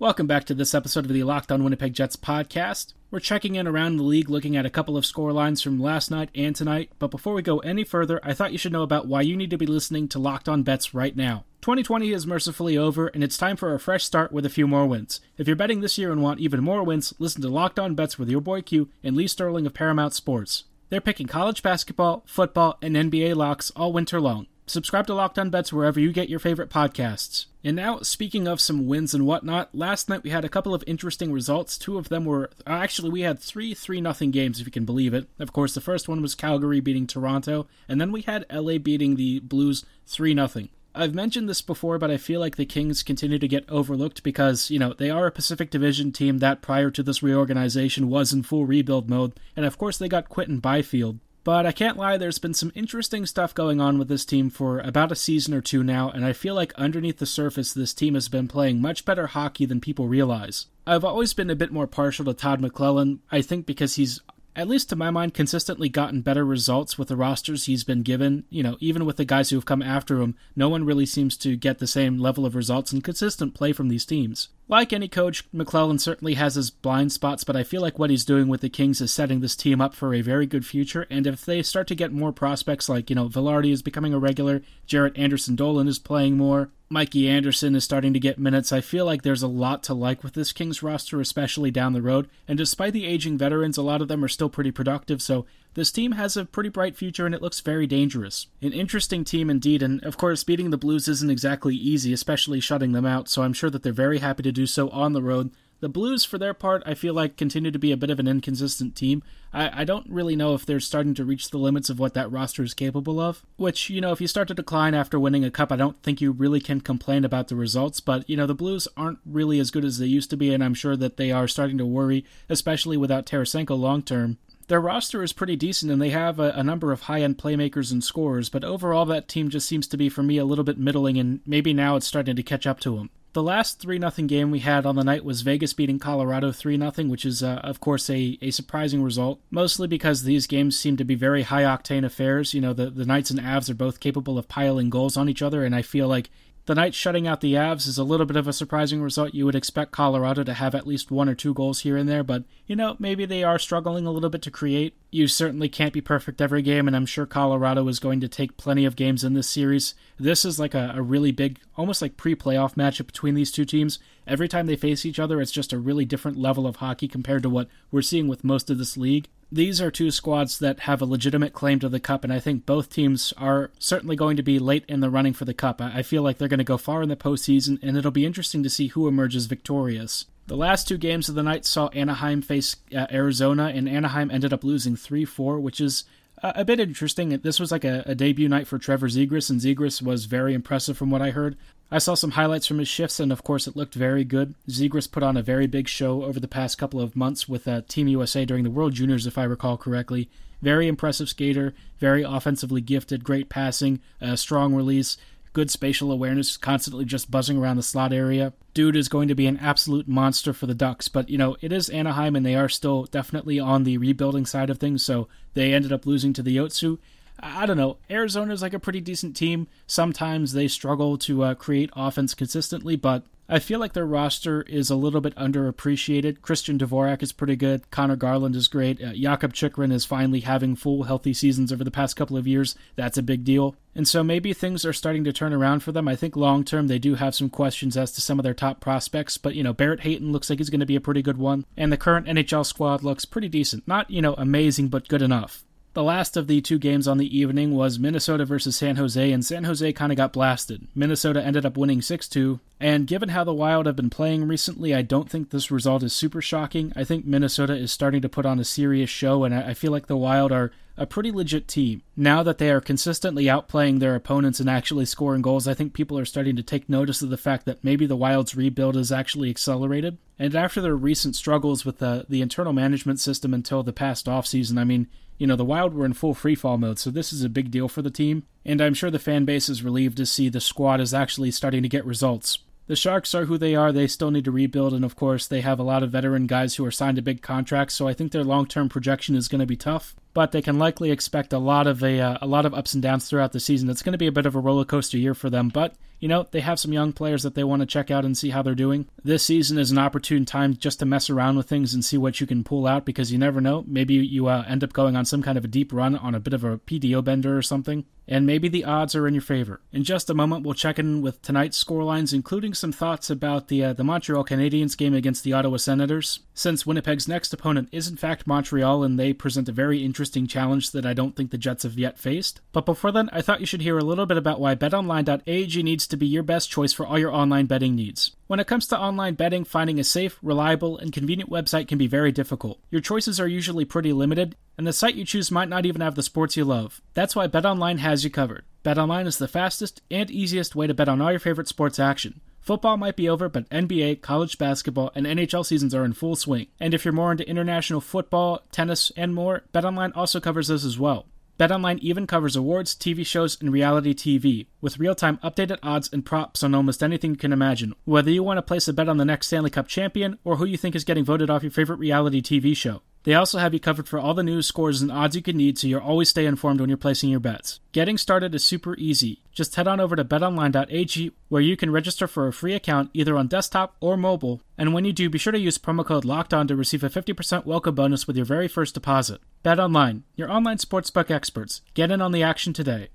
Welcome 0.00 0.26
back 0.26 0.44
to 0.44 0.54
this 0.54 0.74
episode 0.74 1.04
of 1.04 1.12
the 1.12 1.24
Locked 1.24 1.52
On 1.52 1.62
Winnipeg 1.62 1.92
Jets 1.92 2.16
podcast. 2.16 2.94
We're 3.10 3.20
checking 3.20 3.56
in 3.56 3.66
around 3.66 3.98
the 3.98 4.02
league 4.02 4.30
looking 4.30 4.56
at 4.56 4.64
a 4.64 4.70
couple 4.70 4.96
of 4.96 5.04
score 5.04 5.30
lines 5.30 5.60
from 5.60 5.78
last 5.78 6.10
night 6.10 6.30
and 6.34 6.56
tonight, 6.56 6.90
but 6.98 7.10
before 7.10 7.34
we 7.34 7.42
go 7.42 7.58
any 7.58 7.84
further, 7.84 8.18
I 8.22 8.32
thought 8.32 8.52
you 8.52 8.56
should 8.56 8.72
know 8.72 8.82
about 8.82 9.08
why 9.08 9.20
you 9.20 9.36
need 9.36 9.50
to 9.50 9.58
be 9.58 9.66
listening 9.66 10.08
to 10.08 10.18
Locked 10.18 10.48
On 10.48 10.62
Bets 10.62 10.94
right 10.94 11.14
now. 11.14 11.44
2020 11.60 12.12
is 12.12 12.26
mercifully 12.26 12.78
over, 12.78 13.08
and 13.08 13.22
it's 13.22 13.36
time 13.36 13.58
for 13.58 13.74
a 13.74 13.78
fresh 13.78 14.02
start 14.02 14.32
with 14.32 14.46
a 14.46 14.48
few 14.48 14.66
more 14.66 14.86
wins. 14.86 15.20
If 15.36 15.46
you're 15.46 15.54
betting 15.54 15.82
this 15.82 15.98
year 15.98 16.12
and 16.12 16.22
want 16.22 16.40
even 16.40 16.64
more 16.64 16.82
wins, 16.82 17.12
listen 17.18 17.42
to 17.42 17.50
Locked 17.50 17.78
On 17.78 17.94
Bets 17.94 18.18
with 18.18 18.30
your 18.30 18.40
boy 18.40 18.62
Q 18.62 18.88
and 19.04 19.14
Lee 19.14 19.28
Sterling 19.28 19.66
of 19.66 19.74
Paramount 19.74 20.14
Sports. 20.14 20.64
They're 20.88 21.02
picking 21.02 21.26
college 21.26 21.62
basketball, 21.62 22.22
football, 22.24 22.78
and 22.80 22.96
NBA 22.96 23.36
locks 23.36 23.70
all 23.76 23.92
winter 23.92 24.18
long. 24.18 24.46
Subscribe 24.70 25.08
to 25.08 25.14
Locked 25.14 25.36
On 25.36 25.50
Bets 25.50 25.72
wherever 25.72 25.98
you 25.98 26.12
get 26.12 26.28
your 26.28 26.38
favorite 26.38 26.70
podcasts. 26.70 27.46
And 27.64 27.74
now, 27.74 28.02
speaking 28.02 28.46
of 28.46 28.60
some 28.60 28.86
wins 28.86 29.12
and 29.12 29.26
whatnot, 29.26 29.74
last 29.74 30.08
night 30.08 30.22
we 30.22 30.30
had 30.30 30.44
a 30.44 30.48
couple 30.48 30.72
of 30.72 30.84
interesting 30.86 31.32
results. 31.32 31.76
Two 31.76 31.98
of 31.98 32.08
them 32.08 32.24
were 32.24 32.50
uh, 32.64 32.70
actually 32.70 33.10
we 33.10 33.22
had 33.22 33.40
three 33.40 33.74
three 33.74 34.00
nothing 34.00 34.30
games, 34.30 34.60
if 34.60 34.66
you 34.66 34.70
can 34.70 34.84
believe 34.84 35.12
it. 35.12 35.26
Of 35.40 35.52
course, 35.52 35.74
the 35.74 35.80
first 35.80 36.08
one 36.08 36.22
was 36.22 36.36
Calgary 36.36 36.78
beating 36.78 37.08
Toronto, 37.08 37.66
and 37.88 38.00
then 38.00 38.12
we 38.12 38.22
had 38.22 38.46
LA 38.48 38.78
beating 38.78 39.16
the 39.16 39.40
Blues 39.40 39.84
three 40.06 40.34
nothing. 40.34 40.68
I've 40.94 41.14
mentioned 41.16 41.48
this 41.48 41.62
before, 41.62 41.98
but 41.98 42.12
I 42.12 42.16
feel 42.16 42.38
like 42.38 42.54
the 42.54 42.64
Kings 42.64 43.02
continue 43.02 43.40
to 43.40 43.48
get 43.48 43.68
overlooked 43.68 44.22
because, 44.22 44.70
you 44.70 44.78
know, 44.78 44.92
they 44.92 45.10
are 45.10 45.26
a 45.26 45.32
Pacific 45.32 45.70
Division 45.70 46.12
team 46.12 46.38
that 46.38 46.62
prior 46.62 46.92
to 46.92 47.02
this 47.02 47.24
reorganization 47.24 48.08
was 48.08 48.32
in 48.32 48.44
full 48.44 48.66
rebuild 48.66 49.10
mode, 49.10 49.32
and 49.56 49.66
of 49.66 49.78
course 49.78 49.98
they 49.98 50.08
got 50.08 50.28
Quinton 50.28 50.60
Byfield, 50.60 51.18
but 51.44 51.66
I 51.66 51.72
can't 51.72 51.96
lie, 51.96 52.16
there's 52.16 52.38
been 52.38 52.54
some 52.54 52.72
interesting 52.74 53.26
stuff 53.26 53.54
going 53.54 53.80
on 53.80 53.98
with 53.98 54.08
this 54.08 54.24
team 54.24 54.50
for 54.50 54.80
about 54.80 55.12
a 55.12 55.16
season 55.16 55.54
or 55.54 55.60
two 55.60 55.82
now, 55.82 56.10
and 56.10 56.24
I 56.24 56.32
feel 56.32 56.54
like 56.54 56.74
underneath 56.74 57.18
the 57.18 57.26
surface, 57.26 57.72
this 57.72 57.94
team 57.94 58.14
has 58.14 58.28
been 58.28 58.48
playing 58.48 58.80
much 58.80 59.04
better 59.04 59.28
hockey 59.28 59.64
than 59.66 59.80
people 59.80 60.08
realize. 60.08 60.66
I've 60.86 61.04
always 61.04 61.34
been 61.34 61.50
a 61.50 61.56
bit 61.56 61.72
more 61.72 61.86
partial 61.86 62.24
to 62.26 62.34
Todd 62.34 62.60
McClellan, 62.60 63.20
I 63.30 63.42
think 63.42 63.66
because 63.66 63.96
he's 63.96 64.20
at 64.56 64.68
least 64.68 64.88
to 64.88 64.96
my 64.96 65.10
mind, 65.10 65.32
consistently 65.32 65.88
gotten 65.88 66.22
better 66.22 66.44
results 66.44 66.98
with 66.98 67.08
the 67.08 67.16
rosters 67.16 67.66
he's 67.66 67.84
been 67.84 68.02
given. 68.02 68.44
You 68.50 68.62
know, 68.62 68.76
even 68.80 69.04
with 69.04 69.16
the 69.16 69.24
guys 69.24 69.50
who 69.50 69.56
have 69.56 69.64
come 69.64 69.82
after 69.82 70.20
him, 70.20 70.34
no 70.56 70.68
one 70.68 70.84
really 70.84 71.06
seems 71.06 71.36
to 71.38 71.56
get 71.56 71.78
the 71.78 71.86
same 71.86 72.18
level 72.18 72.44
of 72.44 72.54
results 72.54 72.92
and 72.92 73.02
consistent 73.02 73.54
play 73.54 73.72
from 73.72 73.88
these 73.88 74.04
teams. 74.04 74.48
Like 74.70 74.92
any 74.92 75.08
coach, 75.08 75.42
McClellan 75.52 75.98
certainly 75.98 76.34
has 76.34 76.54
his 76.54 76.70
blind 76.70 77.10
spots, 77.10 77.42
but 77.42 77.56
I 77.56 77.64
feel 77.64 77.82
like 77.82 77.98
what 77.98 78.08
he's 78.08 78.24
doing 78.24 78.46
with 78.46 78.60
the 78.60 78.68
Kings 78.68 79.00
is 79.00 79.12
setting 79.12 79.40
this 79.40 79.56
team 79.56 79.80
up 79.80 79.96
for 79.96 80.14
a 80.14 80.20
very 80.20 80.46
good 80.46 80.64
future. 80.64 81.08
And 81.10 81.26
if 81.26 81.44
they 81.44 81.60
start 81.64 81.88
to 81.88 81.96
get 81.96 82.12
more 82.12 82.30
prospects, 82.30 82.88
like, 82.88 83.10
you 83.10 83.16
know, 83.16 83.28
Vilardi 83.28 83.72
is 83.72 83.82
becoming 83.82 84.14
a 84.14 84.20
regular, 84.20 84.62
Jaret 84.86 85.18
Anderson 85.18 85.56
Dolan 85.56 85.88
is 85.88 85.98
playing 85.98 86.36
more, 86.36 86.70
Mikey 86.88 87.28
Anderson 87.28 87.74
is 87.74 87.82
starting 87.82 88.12
to 88.12 88.20
get 88.20 88.38
minutes. 88.38 88.72
I 88.72 88.80
feel 88.80 89.04
like 89.04 89.22
there's 89.22 89.42
a 89.42 89.48
lot 89.48 89.82
to 89.84 89.94
like 89.94 90.22
with 90.22 90.34
this 90.34 90.52
Kings 90.52 90.84
roster, 90.84 91.20
especially 91.20 91.72
down 91.72 91.92
the 91.92 92.00
road. 92.00 92.28
And 92.46 92.56
despite 92.56 92.92
the 92.92 93.06
aging 93.06 93.38
veterans, 93.38 93.76
a 93.76 93.82
lot 93.82 94.00
of 94.00 94.06
them 94.06 94.24
are 94.24 94.28
still 94.28 94.48
pretty 94.48 94.70
productive. 94.70 95.20
So 95.20 95.46
this 95.74 95.92
team 95.92 96.12
has 96.12 96.36
a 96.36 96.44
pretty 96.44 96.68
bright 96.68 96.96
future 96.96 97.26
and 97.26 97.34
it 97.34 97.42
looks 97.42 97.60
very 97.60 97.86
dangerous. 97.86 98.48
An 98.60 98.72
interesting 98.72 99.24
team 99.24 99.48
indeed, 99.48 99.82
and 99.82 100.02
of 100.04 100.16
course, 100.16 100.44
beating 100.44 100.70
the 100.70 100.78
Blues 100.78 101.08
isn't 101.08 101.30
exactly 101.30 101.74
easy, 101.74 102.12
especially 102.12 102.60
shutting 102.60 102.92
them 102.92 103.06
out. 103.06 103.28
So 103.28 103.42
I'm 103.42 103.52
sure 103.52 103.70
that 103.70 103.82
they're 103.82 103.92
very 103.92 104.18
happy 104.18 104.42
to 104.42 104.52
do 104.52 104.66
so 104.66 104.88
on 104.90 105.12
the 105.12 105.22
road. 105.22 105.50
The 105.80 105.88
Blues, 105.88 106.26
for 106.26 106.36
their 106.36 106.52
part, 106.52 106.82
I 106.84 106.92
feel 106.92 107.14
like 107.14 107.38
continue 107.38 107.70
to 107.70 107.78
be 107.78 107.90
a 107.90 107.96
bit 107.96 108.10
of 108.10 108.18
an 108.18 108.28
inconsistent 108.28 108.94
team. 108.94 109.22
I, 109.50 109.80
I, 109.80 109.84
don't 109.84 110.06
really 110.10 110.36
know 110.36 110.54
if 110.54 110.66
they're 110.66 110.78
starting 110.78 111.14
to 111.14 111.24
reach 111.24 111.48
the 111.48 111.58
limits 111.58 111.88
of 111.88 111.98
what 111.98 112.12
that 112.12 112.30
roster 112.30 112.62
is 112.62 112.74
capable 112.74 113.18
of. 113.18 113.42
Which, 113.56 113.88
you 113.88 114.00
know, 114.00 114.12
if 114.12 114.20
you 114.20 114.26
start 114.26 114.48
to 114.48 114.54
decline 114.54 114.92
after 114.92 115.18
winning 115.18 115.42
a 115.42 115.50
cup, 115.50 115.72
I 115.72 115.76
don't 115.76 116.00
think 116.02 116.20
you 116.20 116.32
really 116.32 116.60
can 116.60 116.82
complain 116.82 117.24
about 117.24 117.48
the 117.48 117.56
results. 117.56 118.00
But, 118.00 118.28
you 118.28 118.36
know, 118.36 118.46
the 118.46 118.54
Blues 118.54 118.88
aren't 118.94 119.20
really 119.24 119.58
as 119.58 119.70
good 119.70 119.86
as 119.86 119.98
they 119.98 120.06
used 120.06 120.28
to 120.30 120.36
be, 120.36 120.52
and 120.52 120.62
I'm 120.62 120.74
sure 120.74 120.96
that 120.96 121.16
they 121.16 121.32
are 121.32 121.48
starting 121.48 121.78
to 121.78 121.86
worry, 121.86 122.26
especially 122.50 122.98
without 122.98 123.24
Tarasenko 123.24 123.78
long 123.78 124.02
term. 124.02 124.36
Their 124.70 124.80
roster 124.80 125.20
is 125.24 125.32
pretty 125.32 125.56
decent, 125.56 125.90
and 125.90 126.00
they 126.00 126.10
have 126.10 126.38
a, 126.38 126.52
a 126.52 126.62
number 126.62 126.92
of 126.92 127.00
high 127.02 127.22
end 127.22 127.38
playmakers 127.38 127.90
and 127.90 128.04
scorers, 128.04 128.48
but 128.48 128.62
overall, 128.62 129.04
that 129.06 129.26
team 129.26 129.48
just 129.48 129.66
seems 129.66 129.88
to 129.88 129.96
be, 129.96 130.08
for 130.08 130.22
me, 130.22 130.38
a 130.38 130.44
little 130.44 130.62
bit 130.62 130.78
middling, 130.78 131.18
and 131.18 131.40
maybe 131.44 131.72
now 131.72 131.96
it's 131.96 132.06
starting 132.06 132.36
to 132.36 132.42
catch 132.44 132.68
up 132.68 132.78
to 132.78 132.94
them. 132.94 133.10
The 133.32 133.42
last 133.42 133.80
3 133.80 133.98
0 133.98 134.28
game 134.28 134.52
we 134.52 134.60
had 134.60 134.86
on 134.86 134.94
the 134.94 135.02
night 135.02 135.24
was 135.24 135.42
Vegas 135.42 135.72
beating 135.72 135.98
Colorado 135.98 136.52
3 136.52 136.78
0, 136.78 137.08
which 137.08 137.24
is, 137.24 137.42
uh, 137.42 137.60
of 137.64 137.80
course, 137.80 138.08
a, 138.10 138.38
a 138.40 138.52
surprising 138.52 139.02
result, 139.02 139.40
mostly 139.50 139.88
because 139.88 140.22
these 140.22 140.46
games 140.46 140.78
seem 140.78 140.96
to 140.98 141.04
be 141.04 141.16
very 141.16 141.42
high 141.42 141.64
octane 141.64 142.04
affairs. 142.04 142.54
You 142.54 142.60
know, 142.60 142.72
the, 142.72 142.90
the 142.90 143.04
Knights 143.04 143.30
and 143.30 143.40
Avs 143.40 143.70
are 143.70 143.74
both 143.74 143.98
capable 143.98 144.38
of 144.38 144.46
piling 144.46 144.88
goals 144.88 145.16
on 145.16 145.28
each 145.28 145.42
other, 145.42 145.64
and 145.64 145.74
I 145.74 145.82
feel 145.82 146.06
like 146.06 146.30
the 146.70 146.76
Knights 146.76 146.96
shutting 146.96 147.26
out 147.26 147.40
the 147.40 147.54
Avs 147.54 147.88
is 147.88 147.98
a 147.98 148.04
little 148.04 148.26
bit 148.26 148.36
of 148.36 148.46
a 148.46 148.52
surprising 148.52 149.02
result. 149.02 149.34
You 149.34 149.44
would 149.44 149.56
expect 149.56 149.90
Colorado 149.90 150.44
to 150.44 150.54
have 150.54 150.72
at 150.72 150.86
least 150.86 151.10
one 151.10 151.28
or 151.28 151.34
two 151.34 151.52
goals 151.52 151.80
here 151.80 151.96
and 151.96 152.08
there, 152.08 152.22
but, 152.22 152.44
you 152.68 152.76
know, 152.76 152.94
maybe 153.00 153.26
they 153.26 153.42
are 153.42 153.58
struggling 153.58 154.06
a 154.06 154.12
little 154.12 154.30
bit 154.30 154.40
to 154.42 154.52
create. 154.52 154.94
You 155.10 155.26
certainly 155.26 155.68
can't 155.68 155.92
be 155.92 156.00
perfect 156.00 156.40
every 156.40 156.62
game, 156.62 156.86
and 156.86 156.96
I'm 156.96 157.06
sure 157.06 157.26
Colorado 157.26 157.88
is 157.88 157.98
going 157.98 158.20
to 158.20 158.28
take 158.28 158.56
plenty 158.56 158.84
of 158.84 158.94
games 158.94 159.24
in 159.24 159.34
this 159.34 159.48
series. 159.48 159.94
This 160.18 160.44
is 160.44 160.60
like 160.60 160.74
a, 160.74 160.92
a 160.96 161.02
really 161.02 161.32
big, 161.32 161.58
almost 161.76 162.00
like 162.00 162.16
pre 162.16 162.36
playoff 162.36 162.74
matchup 162.74 163.06
between 163.06 163.34
these 163.34 163.50
two 163.50 163.64
teams. 163.64 163.98
Every 164.26 164.46
time 164.46 164.66
they 164.66 164.76
face 164.76 165.04
each 165.04 165.18
other, 165.18 165.40
it's 165.40 165.50
just 165.50 165.72
a 165.72 165.78
really 165.78 166.04
different 166.04 166.38
level 166.38 166.66
of 166.66 166.76
hockey 166.76 167.08
compared 167.08 167.42
to 167.42 167.50
what 167.50 167.68
we're 167.90 168.02
seeing 168.02 168.28
with 168.28 168.44
most 168.44 168.70
of 168.70 168.78
this 168.78 168.96
league 168.96 169.28
these 169.52 169.80
are 169.80 169.90
two 169.90 170.10
squads 170.10 170.58
that 170.60 170.80
have 170.80 171.02
a 171.02 171.06
legitimate 171.06 171.52
claim 171.52 171.80
to 171.80 171.88
the 171.88 171.98
cup, 171.98 172.22
and 172.22 172.32
I 172.32 172.38
think 172.38 172.66
both 172.66 172.90
teams 172.90 173.34
are 173.36 173.70
certainly 173.78 174.14
going 174.14 174.36
to 174.36 174.42
be 174.42 174.58
late 174.58 174.84
in 174.86 175.00
the 175.00 175.10
running 175.10 175.32
for 175.32 175.44
the 175.44 175.54
cup. 175.54 175.80
I 175.80 176.02
feel 176.02 176.22
like 176.22 176.38
they're 176.38 176.48
going 176.48 176.58
to 176.58 176.64
go 176.64 176.78
far 176.78 177.02
in 177.02 177.08
the 177.08 177.16
postseason, 177.16 177.78
and 177.82 177.96
it'll 177.96 178.12
be 178.12 178.24
interesting 178.26 178.62
to 178.62 178.70
see 178.70 178.88
who 178.88 179.08
emerges 179.08 179.46
victorious. 179.46 180.26
The 180.50 180.56
last 180.56 180.88
two 180.88 180.98
games 180.98 181.28
of 181.28 181.36
the 181.36 181.44
night 181.44 181.64
saw 181.64 181.90
Anaheim 181.90 182.42
face 182.42 182.74
uh, 182.92 183.06
Arizona, 183.12 183.70
and 183.72 183.88
Anaheim 183.88 184.32
ended 184.32 184.52
up 184.52 184.64
losing 184.64 184.96
3 184.96 185.24
4, 185.24 185.60
which 185.60 185.80
is 185.80 186.02
a 186.42 186.64
bit 186.64 186.80
interesting. 186.80 187.28
This 187.28 187.60
was 187.60 187.70
like 187.70 187.84
a, 187.84 188.02
a, 188.04 188.16
debut 188.16 188.48
night 188.48 188.66
for 188.66 188.76
Trevor 188.76 189.06
Zegras, 189.06 189.48
and 189.48 189.60
Zegras 189.60 190.02
was 190.02 190.24
very 190.24 190.52
impressive 190.52 190.98
from 190.98 191.08
what 191.08 191.22
I 191.22 191.30
heard. 191.30 191.56
I 191.88 191.98
saw 191.98 192.14
some 192.14 192.32
highlights 192.32 192.66
from 192.66 192.78
his 192.78 192.88
shifts, 192.88 193.20
and 193.20 193.30
of 193.30 193.44
course, 193.44 193.68
it 193.68 193.76
looked 193.76 193.94
very 193.94 194.24
good. 194.24 194.56
Zegras 194.68 195.08
put 195.08 195.22
on 195.22 195.36
a 195.36 195.42
very 195.42 195.68
big 195.68 195.86
show 195.86 196.24
over 196.24 196.40
the 196.40 196.48
past 196.48 196.78
couple 196.78 197.00
of 197.00 197.14
months 197.14 197.48
with 197.48 197.68
uh, 197.68 197.82
Team 197.86 198.08
USA 198.08 198.44
during 198.44 198.64
the 198.64 198.70
World 198.70 198.94
Juniors, 198.94 199.28
if 199.28 199.38
I 199.38 199.44
recall 199.44 199.76
correctly. 199.76 200.28
Very 200.60 200.88
impressive 200.88 201.28
skater, 201.28 201.74
very 202.00 202.24
offensively 202.24 202.80
gifted, 202.80 203.22
great 203.22 203.50
passing, 203.50 204.00
uh, 204.20 204.34
strong 204.34 204.74
release, 204.74 205.16
good 205.52 205.70
spatial 205.70 206.12
awareness, 206.12 206.56
constantly 206.56 207.04
just 207.04 207.30
buzzing 207.30 207.56
around 207.56 207.76
the 207.76 207.82
slot 207.82 208.12
area. 208.12 208.52
Dude 208.74 208.96
is 208.96 209.08
going 209.08 209.28
to 209.28 209.34
be 209.34 209.46
an 209.46 209.56
absolute 209.56 210.06
monster 210.06 210.52
for 210.52 210.66
the 210.66 210.74
Ducks, 210.74 211.08
but 211.08 211.28
you 211.28 211.38
know, 211.38 211.56
it 211.60 211.72
is 211.72 211.88
Anaheim 211.90 212.36
and 212.36 212.46
they 212.46 212.54
are 212.54 212.68
still 212.68 213.04
definitely 213.04 213.58
on 213.58 213.84
the 213.84 213.98
rebuilding 213.98 214.46
side 214.46 214.70
of 214.70 214.78
things, 214.78 215.04
so 215.04 215.28
they 215.54 215.72
ended 215.72 215.92
up 215.92 216.06
losing 216.06 216.32
to 216.34 216.42
the 216.42 216.56
Yotes. 216.56 216.98
I 217.42 217.66
don't 217.66 217.76
know. 217.76 217.96
Arizona's 218.08 218.62
like 218.62 218.74
a 218.74 218.78
pretty 218.78 219.00
decent 219.00 219.34
team. 219.34 219.66
Sometimes 219.86 220.52
they 220.52 220.68
struggle 220.68 221.16
to 221.18 221.42
uh, 221.42 221.54
create 221.54 221.90
offense 221.96 222.34
consistently, 222.34 222.96
but 222.96 223.24
I 223.52 223.58
feel 223.58 223.80
like 223.80 223.94
their 223.94 224.06
roster 224.06 224.62
is 224.62 224.90
a 224.90 224.94
little 224.94 225.20
bit 225.20 225.34
underappreciated. 225.34 226.40
Christian 226.40 226.78
Dvorak 226.78 227.20
is 227.20 227.32
pretty 227.32 227.56
good. 227.56 227.90
Conor 227.90 228.14
Garland 228.14 228.54
is 228.54 228.68
great. 228.68 229.02
Uh, 229.02 229.12
Jakob 229.12 229.52
Chychrun 229.54 229.90
is 229.90 230.04
finally 230.04 230.40
having 230.40 230.76
full 230.76 231.02
healthy 231.02 231.34
seasons 231.34 231.72
over 231.72 231.82
the 231.82 231.90
past 231.90 232.14
couple 232.14 232.36
of 232.36 232.46
years. 232.46 232.76
That's 232.94 233.18
a 233.18 233.24
big 233.24 233.42
deal. 233.42 233.74
And 233.92 234.06
so 234.06 234.22
maybe 234.22 234.52
things 234.52 234.84
are 234.84 234.92
starting 234.92 235.24
to 235.24 235.32
turn 235.32 235.52
around 235.52 235.80
for 235.80 235.90
them. 235.90 236.06
I 236.06 236.14
think 236.14 236.36
long 236.36 236.62
term 236.62 236.86
they 236.86 237.00
do 237.00 237.16
have 237.16 237.34
some 237.34 237.50
questions 237.50 237.96
as 237.96 238.12
to 238.12 238.20
some 238.20 238.38
of 238.38 238.44
their 238.44 238.54
top 238.54 238.80
prospects, 238.80 239.36
but 239.36 239.56
you 239.56 239.64
know, 239.64 239.72
Barrett 239.72 240.02
Hayton 240.02 240.30
looks 240.30 240.48
like 240.48 240.60
he's 240.60 240.70
going 240.70 240.78
to 240.78 240.86
be 240.86 240.94
a 240.94 241.00
pretty 241.00 241.20
good 241.20 241.38
one. 241.38 241.66
And 241.76 241.92
the 241.92 241.96
current 241.96 242.28
NHL 242.28 242.64
squad 242.64 243.02
looks 243.02 243.24
pretty 243.24 243.48
decent. 243.48 243.88
Not, 243.88 244.08
you 244.10 244.22
know, 244.22 244.34
amazing, 244.34 244.88
but 244.88 245.08
good 245.08 245.22
enough. 245.22 245.64
The 245.92 246.04
last 246.04 246.36
of 246.36 246.46
the 246.46 246.60
two 246.60 246.78
games 246.78 247.08
on 247.08 247.18
the 247.18 247.36
evening 247.36 247.74
was 247.74 247.98
Minnesota 247.98 248.44
versus 248.44 248.76
San 248.76 248.94
Jose, 248.94 249.32
and 249.32 249.44
San 249.44 249.64
Jose 249.64 249.92
kind 249.92 250.12
of 250.12 250.16
got 250.16 250.32
blasted. 250.32 250.86
Minnesota 250.94 251.42
ended 251.42 251.66
up 251.66 251.76
winning 251.76 252.00
6 252.00 252.28
2, 252.28 252.60
and 252.78 253.08
given 253.08 253.30
how 253.30 253.42
the 253.42 253.52
Wild 253.52 253.86
have 253.86 253.96
been 253.96 254.08
playing 254.08 254.46
recently, 254.46 254.94
I 254.94 255.02
don't 255.02 255.28
think 255.28 255.50
this 255.50 255.72
result 255.72 256.04
is 256.04 256.12
super 256.12 256.40
shocking. 256.40 256.92
I 256.94 257.02
think 257.02 257.24
Minnesota 257.24 257.74
is 257.74 257.90
starting 257.90 258.22
to 258.22 258.28
put 258.28 258.46
on 258.46 258.60
a 258.60 258.64
serious 258.64 259.10
show, 259.10 259.42
and 259.42 259.52
I 259.52 259.74
feel 259.74 259.90
like 259.90 260.06
the 260.06 260.16
Wild 260.16 260.52
are 260.52 260.70
a 261.00 261.06
pretty 261.06 261.32
legit 261.32 261.66
team. 261.66 262.02
Now 262.14 262.42
that 262.42 262.58
they 262.58 262.70
are 262.70 262.80
consistently 262.80 263.44
outplaying 263.44 264.00
their 264.00 264.14
opponents 264.14 264.60
and 264.60 264.68
actually 264.68 265.06
scoring 265.06 265.40
goals, 265.40 265.66
I 265.66 265.72
think 265.72 265.94
people 265.94 266.18
are 266.18 266.26
starting 266.26 266.56
to 266.56 266.62
take 266.62 266.90
notice 266.90 267.22
of 267.22 267.30
the 267.30 267.38
fact 267.38 267.64
that 267.64 267.82
maybe 267.82 268.04
the 268.04 268.16
Wild's 268.16 268.54
rebuild 268.54 268.98
is 268.98 269.10
actually 269.10 269.48
accelerated. 269.48 270.18
And 270.38 270.54
after 270.54 270.82
their 270.82 270.94
recent 270.94 271.36
struggles 271.36 271.86
with 271.86 272.00
the, 272.00 272.26
the 272.28 272.42
internal 272.42 272.74
management 272.74 273.18
system 273.18 273.54
until 273.54 273.82
the 273.82 273.94
past 273.94 274.26
offseason, 274.26 274.78
I 274.78 274.84
mean, 274.84 275.08
you 275.38 275.46
know, 275.46 275.56
the 275.56 275.64
Wild 275.64 275.94
were 275.94 276.04
in 276.04 276.12
full 276.12 276.34
freefall 276.34 276.78
mode, 276.78 276.98
so 276.98 277.10
this 277.10 277.32
is 277.32 277.42
a 277.42 277.48
big 277.48 277.70
deal 277.70 277.88
for 277.88 278.02
the 278.02 278.10
team, 278.10 278.42
and 278.66 278.82
I'm 278.82 278.92
sure 278.92 279.10
the 279.10 279.18
fan 279.18 279.46
base 279.46 279.70
is 279.70 279.82
relieved 279.82 280.18
to 280.18 280.26
see 280.26 280.50
the 280.50 280.60
squad 280.60 281.00
is 281.00 281.14
actually 281.14 281.50
starting 281.50 281.82
to 281.82 281.88
get 281.88 282.04
results. 282.04 282.58
The 282.88 282.96
Sharks 282.96 283.34
are 283.34 283.46
who 283.46 283.56
they 283.56 283.74
are. 283.74 283.90
They 283.90 284.06
still 284.06 284.30
need 284.30 284.44
to 284.44 284.50
rebuild, 284.50 284.92
and 284.92 285.04
of 285.04 285.16
course, 285.16 285.46
they 285.46 285.62
have 285.62 285.78
a 285.78 285.84
lot 285.84 286.02
of 286.02 286.10
veteran 286.10 286.46
guys 286.46 286.74
who 286.74 286.84
are 286.84 286.90
signed 286.90 287.16
to 287.16 287.22
big 287.22 287.40
contracts, 287.40 287.94
so 287.94 288.06
I 288.06 288.12
think 288.12 288.32
their 288.32 288.44
long 288.44 288.66
term 288.66 288.90
projection 288.90 289.34
is 289.34 289.48
going 289.48 289.60
to 289.60 289.66
be 289.66 289.76
tough. 289.76 290.14
But 290.32 290.52
they 290.52 290.62
can 290.62 290.78
likely 290.78 291.10
expect 291.10 291.52
a 291.52 291.58
lot 291.58 291.86
of 291.86 292.02
a, 292.04 292.20
uh, 292.20 292.38
a 292.40 292.46
lot 292.46 292.66
of 292.66 292.74
ups 292.74 292.94
and 292.94 293.02
downs 293.02 293.28
throughout 293.28 293.52
the 293.52 293.60
season. 293.60 293.90
It's 293.90 294.02
going 294.02 294.12
to 294.12 294.18
be 294.18 294.28
a 294.28 294.32
bit 294.32 294.46
of 294.46 294.54
a 294.54 294.60
roller 294.60 294.84
coaster 294.84 295.18
year 295.18 295.34
for 295.34 295.50
them, 295.50 295.68
but 295.68 295.96
you 296.20 296.28
know, 296.28 296.46
they 296.50 296.60
have 296.60 296.78
some 296.78 296.92
young 296.92 297.12
players 297.12 297.42
that 297.42 297.54
they 297.54 297.64
want 297.64 297.80
to 297.80 297.86
check 297.86 298.10
out 298.10 298.26
and 298.26 298.36
see 298.36 298.50
how 298.50 298.60
they're 298.62 298.74
doing. 298.74 299.08
This 299.24 299.42
season 299.42 299.78
is 299.78 299.90
an 299.90 299.98
opportune 299.98 300.44
time 300.44 300.76
just 300.76 300.98
to 300.98 301.06
mess 301.06 301.30
around 301.30 301.56
with 301.56 301.66
things 301.66 301.94
and 301.94 302.04
see 302.04 302.18
what 302.18 302.40
you 302.40 302.46
can 302.46 302.62
pull 302.62 302.86
out 302.86 303.06
because 303.06 303.32
you 303.32 303.38
never 303.38 303.60
know. 303.60 303.84
Maybe 303.86 304.14
you 304.14 304.46
uh, 304.46 304.64
end 304.68 304.84
up 304.84 304.92
going 304.92 305.16
on 305.16 305.24
some 305.24 305.42
kind 305.42 305.56
of 305.56 305.64
a 305.64 305.68
deep 305.68 305.92
run 305.92 306.14
on 306.14 306.34
a 306.34 306.40
bit 306.40 306.52
of 306.52 306.62
a 306.62 306.76
PDO 306.78 307.24
bender 307.24 307.56
or 307.56 307.62
something, 307.62 308.04
and 308.28 308.46
maybe 308.46 308.68
the 308.68 308.84
odds 308.84 309.16
are 309.16 309.26
in 309.26 309.34
your 309.34 309.40
favor. 309.40 309.80
In 309.92 310.04
just 310.04 310.28
a 310.28 310.34
moment, 310.34 310.64
we'll 310.64 310.74
check 310.74 310.98
in 310.98 311.22
with 311.22 311.40
tonight's 311.40 311.82
scorelines, 311.82 312.34
including 312.34 312.74
some 312.74 312.92
thoughts 312.92 313.30
about 313.30 313.68
the 313.68 313.82
uh, 313.82 313.92
the 313.94 314.04
Montreal 314.04 314.44
Canadiens 314.44 314.96
game 314.96 315.14
against 315.14 315.42
the 315.42 315.54
Ottawa 315.54 315.78
Senators. 315.78 316.40
Since 316.52 316.84
Winnipeg's 316.84 317.28
next 317.28 317.54
opponent 317.54 317.88
is 317.92 318.08
in 318.08 318.16
fact 318.16 318.46
Montreal, 318.46 319.02
and 319.02 319.18
they 319.18 319.32
present 319.32 319.70
a 319.70 319.72
very 319.72 320.04
interesting 320.04 320.19
challenge 320.24 320.90
that 320.90 321.06
I 321.06 321.14
don't 321.14 321.36
think 321.36 321.50
the 321.50 321.58
Jets 321.58 321.84
have 321.84 321.98
yet 321.98 322.18
faced. 322.18 322.60
But 322.72 322.84
before 322.84 323.12
then, 323.12 323.30
I 323.32 323.40
thought 323.40 323.60
you 323.60 323.66
should 323.66 323.80
hear 323.80 323.96
a 323.96 324.04
little 324.04 324.26
bit 324.26 324.36
about 324.36 324.60
why 324.60 324.74
BetOnline.ag 324.74 325.82
needs 325.82 326.06
to 326.06 326.16
be 326.16 326.26
your 326.26 326.42
best 326.42 326.70
choice 326.70 326.92
for 326.92 327.06
all 327.06 327.18
your 327.18 327.32
online 327.32 327.66
betting 327.66 327.94
needs. 327.94 328.34
When 328.46 328.60
it 328.60 328.66
comes 328.66 328.86
to 328.88 328.98
online 328.98 329.34
betting, 329.34 329.64
finding 329.64 330.00
a 330.00 330.04
safe, 330.04 330.38
reliable, 330.42 330.98
and 330.98 331.12
convenient 331.12 331.50
website 331.50 331.88
can 331.88 331.98
be 331.98 332.06
very 332.06 332.32
difficult. 332.32 332.80
Your 332.90 333.00
choices 333.00 333.38
are 333.38 333.48
usually 333.48 333.84
pretty 333.84 334.12
limited, 334.12 334.56
and 334.76 334.86
the 334.86 334.92
site 334.92 335.14
you 335.14 335.24
choose 335.24 335.50
might 335.50 335.68
not 335.68 335.86
even 335.86 336.00
have 336.00 336.16
the 336.16 336.22
sports 336.22 336.56
you 336.56 336.64
love. 336.64 337.00
That's 337.14 337.36
why 337.36 337.46
BetOnline 337.46 337.98
has 337.98 338.24
you 338.24 338.30
covered. 338.30 338.64
BetOnline 338.84 339.26
is 339.26 339.38
the 339.38 339.48
fastest 339.48 340.02
and 340.10 340.30
easiest 340.30 340.74
way 340.74 340.86
to 340.86 340.94
bet 340.94 341.08
on 341.08 341.20
all 341.20 341.30
your 341.30 341.40
favorite 341.40 341.68
sports 341.68 341.98
action. 341.98 342.40
Football 342.60 342.98
might 342.98 343.16
be 343.16 343.28
over, 343.28 343.48
but 343.48 343.68
NBA, 343.70 344.20
college 344.20 344.58
basketball, 344.58 345.10
and 345.14 345.26
NHL 345.26 345.64
seasons 345.64 345.94
are 345.94 346.04
in 346.04 346.12
full 346.12 346.36
swing. 346.36 346.66
And 346.78 346.92
if 346.92 347.04
you're 347.04 347.12
more 347.12 347.32
into 347.32 347.48
international 347.48 348.00
football, 348.00 348.62
tennis, 348.70 349.10
and 349.16 349.34
more, 349.34 349.62
BetOnline 349.72 350.12
also 350.14 350.40
covers 350.40 350.68
those 350.68 350.84
as 350.84 350.98
well. 350.98 351.26
BetOnline 351.58 351.98
even 351.98 352.26
covers 352.26 352.56
awards, 352.56 352.94
TV 352.94 353.24
shows, 353.24 353.60
and 353.60 353.70
reality 353.70 354.14
TV, 354.14 354.66
with 354.80 354.98
real-time 354.98 355.38
updated 355.44 355.78
odds 355.82 356.08
and 356.12 356.24
props 356.24 356.62
on 356.62 356.74
almost 356.74 357.02
anything 357.02 357.32
you 357.32 357.36
can 357.36 357.52
imagine. 357.52 357.94
Whether 358.04 358.30
you 358.30 358.42
want 358.42 358.58
to 358.58 358.62
place 358.62 358.88
a 358.88 358.94
bet 358.94 359.10
on 359.10 359.18
the 359.18 359.26
next 359.26 359.48
Stanley 359.48 359.68
Cup 359.68 359.86
champion 359.86 360.38
or 360.44 360.56
who 360.56 360.64
you 360.64 360.78
think 360.78 360.94
is 360.94 361.04
getting 361.04 361.24
voted 361.24 361.50
off 361.50 361.62
your 361.62 361.70
favorite 361.70 361.98
reality 361.98 362.40
TV 362.40 362.74
show. 362.76 363.02
They 363.24 363.34
also 363.34 363.58
have 363.58 363.74
you 363.74 363.80
covered 363.80 364.08
for 364.08 364.18
all 364.18 364.32
the 364.32 364.42
news, 364.42 364.66
scores, 364.66 365.02
and 365.02 365.12
odds 365.12 365.36
you 365.36 365.42
can 365.42 365.56
need 365.56 365.78
so 365.78 365.86
you'll 365.86 366.00
always 366.00 366.30
stay 366.30 366.46
informed 366.46 366.80
when 366.80 366.88
you're 366.88 366.96
placing 366.96 367.28
your 367.30 367.40
bets. 367.40 367.80
Getting 367.92 368.16
started 368.16 368.54
is 368.54 368.64
super 368.64 368.96
easy. 368.96 369.42
Just 369.52 369.74
head 369.76 369.86
on 369.86 370.00
over 370.00 370.16
to 370.16 370.24
betonline.ag 370.24 371.32
where 371.48 371.62
you 371.62 371.76
can 371.76 371.90
register 371.90 372.26
for 372.26 372.46
a 372.46 372.52
free 372.52 372.74
account 372.74 373.10
either 373.12 373.36
on 373.36 373.46
desktop 373.46 373.94
or 374.00 374.16
mobile. 374.16 374.62
And 374.78 374.94
when 374.94 375.04
you 375.04 375.12
do, 375.12 375.28
be 375.28 375.38
sure 375.38 375.52
to 375.52 375.58
use 375.58 375.76
promo 375.76 376.04
code 376.04 376.24
LOCKEDON 376.24 376.68
to 376.68 376.76
receive 376.76 377.04
a 377.04 377.10
50% 377.10 377.66
welcome 377.66 377.94
bonus 377.94 378.26
with 378.26 378.36
your 378.36 378.46
very 378.46 378.68
first 378.68 378.94
deposit. 378.94 379.40
BetOnline, 379.64 380.22
your 380.36 380.50
online 380.50 380.78
sportsbook 380.78 381.30
experts. 381.30 381.82
Get 381.92 382.10
in 382.10 382.22
on 382.22 382.32
the 382.32 382.42
action 382.42 382.72
today. 382.72 383.08